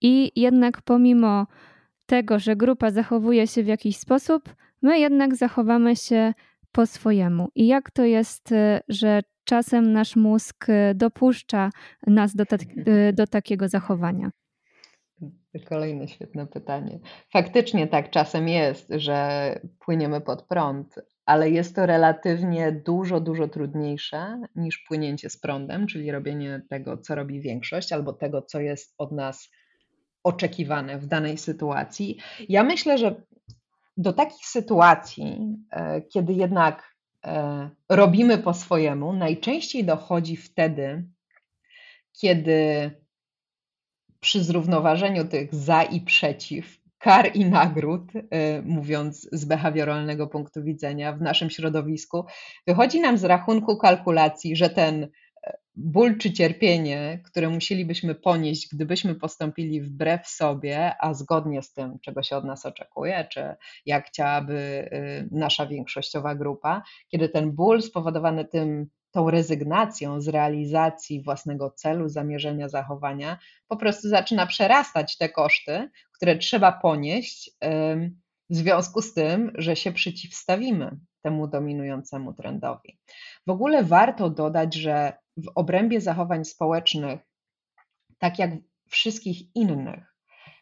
i 0.02 0.32
jednak 0.36 0.82
pomimo 0.82 1.48
tego, 2.06 2.40
że 2.40 2.56
grupa 2.56 2.92
zachowuje 2.92 3.48
się 3.48 3.64
w 3.64 3.68
jakiś 3.68 3.98
sposób, 3.98 4.56
my 4.82 5.00
jednak 5.00 5.36
zachowamy 5.36 5.96
się 5.96 6.34
po 6.72 6.86
swojemu. 6.86 7.50
I 7.56 7.68
jak 7.68 7.92
to 7.92 8.06
jest, 8.06 8.52
e, 8.52 8.82
że 8.88 9.22
czasem 9.44 9.94
nasz 9.94 10.16
mózg 10.16 10.70
e, 10.70 10.96
dopuszcza 10.96 11.70
nas 12.08 12.36
do, 12.36 12.46
ta 12.46 12.58
e, 12.86 13.14
do 13.14 13.28
takiego 13.28 13.68
zachowania? 13.68 14.32
Kolejne 15.70 16.08
świetne 16.08 16.48
pytanie. 16.48 17.00
Faktycznie 17.34 17.88
tak 17.88 18.10
czasem 18.10 18.48
jest, 18.48 18.88
że 18.90 19.60
płyniemy 19.80 20.22
pod 20.22 20.44
prąd, 20.44 20.96
ale 21.26 21.50
jest 21.50 21.76
to 21.76 21.86
relatywnie 21.86 22.72
dużo, 22.72 23.20
dużo 23.20 23.48
trudniejsze 23.48 24.42
niż 24.56 24.78
płynięcie 24.88 25.30
z 25.30 25.38
prądem, 25.38 25.88
czyli 25.88 26.12
robienie 26.12 26.62
tego, 26.70 26.98
co 26.98 27.16
robi 27.16 27.42
większość, 27.42 27.94
albo 27.94 28.14
tego, 28.14 28.42
co 28.42 28.60
jest 28.60 28.96
od 28.98 29.12
nas 29.12 29.52
oczekiwane 30.24 30.98
w 30.98 31.06
danej 31.06 31.38
sytuacji. 31.38 32.18
Ja 32.50 32.64
myślę, 32.64 32.98
że 32.98 33.16
do 33.98 34.14
takich 34.14 34.46
sytuacji, 34.46 35.58
e, 35.72 36.02
kiedy 36.02 36.34
jednak 36.34 36.96
e, 37.26 37.70
robimy 37.90 38.38
po 38.38 38.54
swojemu, 38.54 39.14
najczęściej 39.14 39.84
dochodzi 39.84 40.38
wtedy, 40.38 41.04
kiedy 42.22 42.92
przy 44.20 44.44
zrównoważeniu 44.44 45.26
tych 45.26 45.56
za 45.56 45.84
i 45.84 46.02
przeciw, 46.02 46.78
kar 46.98 47.32
i 47.36 47.46
nagród, 47.46 48.12
e, 48.16 48.62
mówiąc 48.62 49.30
z 49.32 49.46
behawioralnego 49.46 50.28
punktu 50.28 50.64
widzenia 50.64 51.14
w 51.14 51.22
naszym 51.22 51.50
środowisku, 51.50 52.26
wychodzi 52.68 53.02
nam 53.02 53.18
z 53.18 53.24
rachunku 53.24 53.78
kalkulacji, 53.78 54.56
że 54.56 54.70
ten 54.70 55.08
ból 55.76 56.18
czy 56.18 56.34
cierpienie, 56.34 57.20
które 57.26 57.50
musielibyśmy 57.50 58.16
ponieść, 58.16 58.68
gdybyśmy 58.74 59.16
postąpili 59.16 59.82
wbrew 59.82 60.28
sobie, 60.28 60.96
a 61.00 61.14
zgodnie 61.14 61.62
z 61.62 61.74
tym, 61.74 62.00
czego 62.00 62.24
się 62.24 62.38
od 62.38 62.46
nas 62.46 62.66
oczekuje, 62.66 63.28
czy 63.32 63.56
jak 63.86 64.08
chciałaby 64.08 64.90
y, 64.94 65.30
nasza 65.32 65.66
większościowa 65.66 66.36
grupa, 66.36 66.84
kiedy 67.08 67.30
ten 67.30 67.52
ból 67.52 67.82
spowodowany 67.82 68.46
tym, 68.46 68.88
tą 69.12 69.30
rezygnacją 69.30 70.22
z 70.22 70.28
realizacji 70.28 71.24
własnego 71.24 71.70
celu, 71.70 72.10
zamierzenia, 72.10 72.70
zachowania, 72.70 73.40
po 73.68 73.78
prostu 73.78 74.10
zaczyna 74.10 74.46
przerastać 74.46 75.18
te 75.18 75.30
koszty, 75.30 75.90
które 76.14 76.38
trzeba 76.38 76.72
ponieść 76.72 77.52
w 78.50 78.56
związku 78.56 79.02
z 79.02 79.14
tym, 79.14 79.52
że 79.56 79.76
się 79.76 79.92
przeciwstawimy 79.92 80.98
temu 81.22 81.48
dominującemu 81.48 82.34
trendowi. 82.34 83.00
W 83.48 83.50
ogóle 83.50 83.84
warto 83.84 84.30
dodać, 84.30 84.76
że 84.76 85.14
w 85.38 85.52
obrębie 85.56 86.02
zachowań 86.02 86.46
społecznych, 86.46 87.20
tak 88.18 88.40
jak 88.40 88.52
wszystkich 88.90 89.56
innych, 89.56 90.16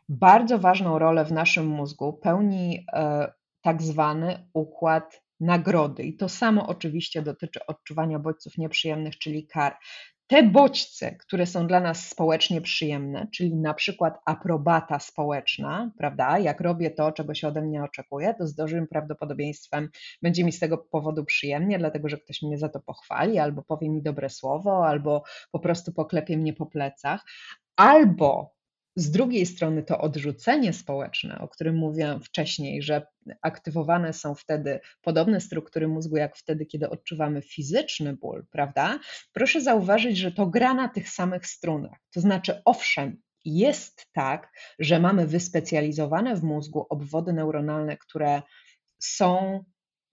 bardzo 0.10 0.60
ważną 0.60 1.00
rolę 1.00 1.26
w 1.26 1.32
naszym 1.32 1.68
mózgu 1.68 2.14
pełni 2.14 2.86
e, 2.94 3.32
tak 3.62 3.82
zwany 3.82 4.50
układ 4.54 5.22
nagrody. 5.40 6.04
I 6.04 6.18
to 6.18 6.30
samo 6.30 6.68
oczywiście 6.68 7.22
dotyczy 7.22 7.66
odczuwania 7.66 8.20
bodźców 8.20 8.58
nieprzyjemnych, 8.58 9.18
czyli 9.18 9.48
kar. 9.48 9.78
Te 10.30 10.44
bodźce, 10.44 11.16
które 11.16 11.46
są 11.46 11.68
dla 11.68 11.80
nas 11.80 12.10
społecznie 12.10 12.62
przyjemne, 12.62 13.28
czyli 13.34 13.56
na 13.56 13.74
przykład 13.74 14.20
aprobata 14.26 15.00
społeczna, 15.00 15.92
prawda? 15.98 16.40
Jak 16.40 16.62
robię 16.62 16.92
to, 16.92 17.12
czego 17.12 17.34
się 17.34 17.48
ode 17.48 17.62
mnie 17.62 17.84
oczekuje, 17.84 18.34
to 18.34 18.48
z 18.48 18.56
dużym 18.56 18.88
prawdopodobieństwem 18.88 19.90
będzie 20.22 20.44
mi 20.44 20.52
z 20.52 20.60
tego 20.60 20.78
powodu 20.78 21.26
przyjemnie, 21.26 21.80
dlatego 21.80 22.10
że 22.10 22.18
ktoś 22.18 22.42
mnie 22.42 22.58
za 22.58 22.70
to 22.70 22.80
pochwali, 22.80 23.40
albo 23.40 23.64
powie 23.64 23.90
mi 23.90 24.02
dobre 24.02 24.30
słowo, 24.30 24.88
albo 24.88 25.24
po 25.52 25.60
prostu 25.60 25.94
poklepie 25.94 26.38
mnie 26.38 26.54
po 26.54 26.66
plecach, 26.66 27.26
albo 27.76 28.59
z 29.00 29.12
drugiej 29.12 29.46
strony 29.46 29.84
to 29.84 30.00
odrzucenie 30.00 30.74
społeczne, 30.74 31.40
o 31.40 31.48
którym 31.48 31.76
mówiłam 31.76 32.24
wcześniej, 32.24 32.82
że 32.82 33.08
aktywowane 33.42 34.14
są 34.14 34.36
wtedy 34.36 34.80
podobne 35.02 35.42
struktury 35.42 35.88
mózgu, 35.88 36.18
jak 36.18 36.38
wtedy, 36.38 36.66
kiedy 36.66 36.90
odczuwamy 36.90 37.42
fizyczny 37.42 38.14
ból, 38.14 38.46
prawda? 38.52 39.00
Proszę 39.34 39.62
zauważyć, 39.62 40.18
że 40.18 40.32
to 40.32 40.48
gra 40.48 40.74
na 40.74 40.90
tych 40.90 41.10
samych 41.10 41.48
strunach. 41.48 42.00
To 42.14 42.22
znaczy, 42.22 42.62
owszem, 42.66 43.22
jest 43.46 44.06
tak, 44.12 44.52
że 44.80 45.00
mamy 45.00 45.28
wyspecjalizowane 45.28 46.36
w 46.36 46.44
mózgu 46.44 46.86
obwody 46.90 47.34
neuronalne, 47.34 47.98
które 47.98 48.42
są 49.02 49.64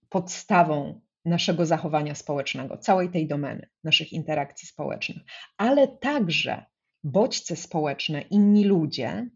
podstawą 0.09 1.01
naszego 1.25 1.65
zachowania 1.65 2.15
społecznego, 2.15 2.77
całej 2.77 3.09
tej 3.09 3.27
domeny, 3.27 3.69
naszych 3.83 4.13
interakcji 4.13 4.67
społecznych, 4.67 5.23
ale 5.57 5.87
także 5.87 6.65
bodźce 7.07 7.55
społeczne, 7.55 8.21
inni 8.21 8.65
ludzie, 8.65 9.29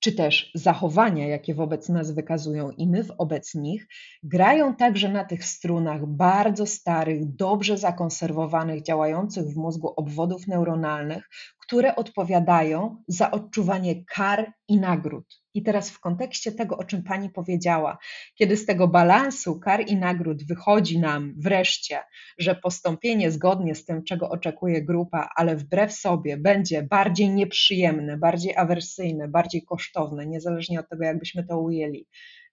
czy 0.00 0.12
też 0.12 0.50
zachowania, 0.54 1.28
jakie 1.28 1.54
wobec 1.54 1.88
nas 1.88 2.10
wykazują 2.10 2.70
i 2.70 2.86
my 2.86 3.02
wobec 3.02 3.54
nich, 3.54 3.88
grają 4.22 4.74
także 4.74 5.08
na 5.08 5.24
tych 5.24 5.44
strunach 5.44 6.06
bardzo 6.06 6.66
starych, 6.66 7.34
dobrze 7.34 7.78
zakonserwowanych, 7.78 8.82
działających 8.82 9.44
w 9.44 9.56
mózgu 9.56 9.94
obwodów 9.96 10.46
neuronalnych, 10.46 11.28
które 11.72 11.96
odpowiadają 11.96 13.02
za 13.08 13.30
odczuwanie 13.30 14.04
kar 14.04 14.52
i 14.68 14.80
nagród. 14.80 15.24
I 15.54 15.62
teraz 15.62 15.90
w 15.90 16.00
kontekście 16.00 16.52
tego, 16.52 16.78
o 16.78 16.84
czym 16.84 17.02
Pani 17.02 17.30
powiedziała, 17.30 17.98
kiedy 18.34 18.56
z 18.56 18.66
tego 18.66 18.88
balansu 18.88 19.60
kar 19.60 19.84
i 19.88 19.96
nagród 19.96 20.46
wychodzi 20.46 20.98
nam 20.98 21.34
wreszcie, 21.36 21.98
że 22.38 22.54
postąpienie 22.54 23.30
zgodnie 23.30 23.74
z 23.74 23.84
tym, 23.84 24.04
czego 24.04 24.30
oczekuje 24.30 24.84
grupa, 24.84 25.28
ale 25.36 25.56
wbrew 25.56 25.92
sobie 25.92 26.36
będzie 26.36 26.82
bardziej 26.82 27.30
nieprzyjemne, 27.30 28.16
bardziej 28.16 28.56
awersyjne, 28.56 29.28
bardziej 29.28 29.64
kosztowne, 29.64 30.26
niezależnie 30.26 30.80
od 30.80 30.88
tego, 30.88 31.04
jakbyśmy 31.04 31.44
to 31.46 31.58
ujęli, 31.58 32.06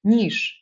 niż 0.04 0.59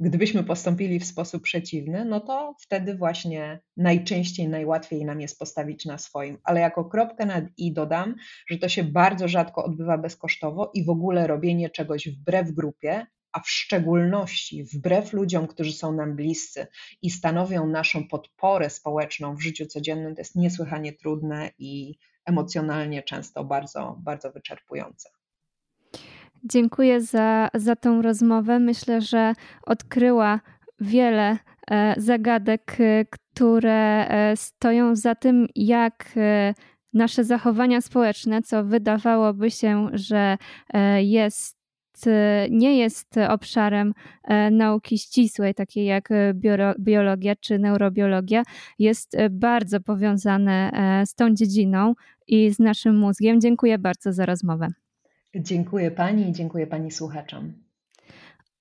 gdybyśmy 0.00 0.44
postąpili 0.44 1.00
w 1.00 1.04
sposób 1.04 1.42
przeciwny, 1.42 2.04
no 2.04 2.20
to 2.20 2.54
wtedy 2.60 2.94
właśnie 2.94 3.60
najczęściej, 3.76 4.48
najłatwiej 4.48 5.04
nam 5.04 5.20
jest 5.20 5.38
postawić 5.38 5.84
na 5.84 5.98
swoim. 5.98 6.38
Ale 6.44 6.60
jako 6.60 6.84
kropkę 6.84 7.26
nad 7.26 7.44
i 7.56 7.72
dodam, 7.72 8.14
że 8.46 8.58
to 8.58 8.68
się 8.68 8.84
bardzo 8.84 9.28
rzadko 9.28 9.64
odbywa 9.64 9.98
bezkosztowo 9.98 10.70
i 10.74 10.84
w 10.84 10.90
ogóle 10.90 11.26
robienie 11.26 11.70
czegoś 11.70 12.08
wbrew 12.08 12.50
grupie, 12.50 13.06
a 13.32 13.40
w 13.40 13.50
szczególności 13.50 14.64
wbrew 14.64 15.12
ludziom, 15.12 15.46
którzy 15.46 15.72
są 15.72 15.92
nam 15.92 16.16
bliscy 16.16 16.66
i 17.02 17.10
stanowią 17.10 17.66
naszą 17.66 18.08
podporę 18.08 18.70
społeczną 18.70 19.36
w 19.36 19.42
życiu 19.42 19.66
codziennym, 19.66 20.14
to 20.14 20.20
jest 20.20 20.36
niesłychanie 20.36 20.92
trudne 20.92 21.50
i 21.58 21.94
emocjonalnie 22.24 23.02
często 23.02 23.44
bardzo, 23.44 23.96
bardzo 24.02 24.32
wyczerpujące. 24.32 25.08
Dziękuję 26.44 27.00
za, 27.00 27.48
za 27.54 27.76
tą 27.76 28.02
rozmowę. 28.02 28.58
Myślę, 28.58 29.00
że 29.00 29.32
odkryła 29.62 30.40
wiele 30.80 31.38
e, 31.70 31.94
zagadek, 31.98 32.76
e, 32.80 33.04
które 33.04 34.08
e, 34.08 34.36
stoją 34.36 34.96
za 34.96 35.14
tym, 35.14 35.46
jak 35.54 36.14
nasze 36.92 37.24
zachowania 37.24 37.80
społeczne, 37.80 38.42
co 38.42 38.64
wydawałoby 38.64 39.50
się, 39.50 39.88
że 39.92 40.36
jest 40.98 41.56
nie 42.50 42.78
jest 42.78 43.16
obszarem 43.28 43.94
nauki 44.50 44.98
ścisłej, 44.98 45.54
takiej 45.54 45.86
jak 45.86 46.08
biologia 46.78 47.36
czy 47.36 47.58
neurobiologia, 47.58 48.42
jest 48.78 49.16
bardzo 49.30 49.80
powiązane 49.80 50.70
z 51.06 51.14
tą 51.14 51.34
dziedziną 51.34 51.94
i 52.26 52.50
z 52.50 52.58
naszym 52.58 52.98
mózgiem. 52.98 53.40
Dziękuję 53.40 53.78
bardzo 53.78 54.12
za 54.12 54.26
rozmowę. 54.26 54.83
Dziękuję 55.36 55.90
Pani 55.90 56.28
i 56.28 56.32
dziękuję 56.32 56.66
Pani 56.66 56.90
słuchaczom. 56.90 57.52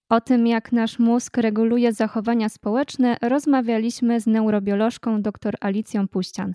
O 0.10 0.22
tym, 0.22 0.48
jak 0.48 0.72
nasz 0.72 1.00
mózg 1.00 1.38
reguluje 1.38 1.94
zachowania 1.94 2.50
społeczne, 2.50 3.18
rozmawialiśmy 3.22 4.22
z 4.22 4.28
neurobiolożką 4.28 5.22
dr 5.22 5.56
Alicją 5.62 6.08
Puścian. 6.08 6.54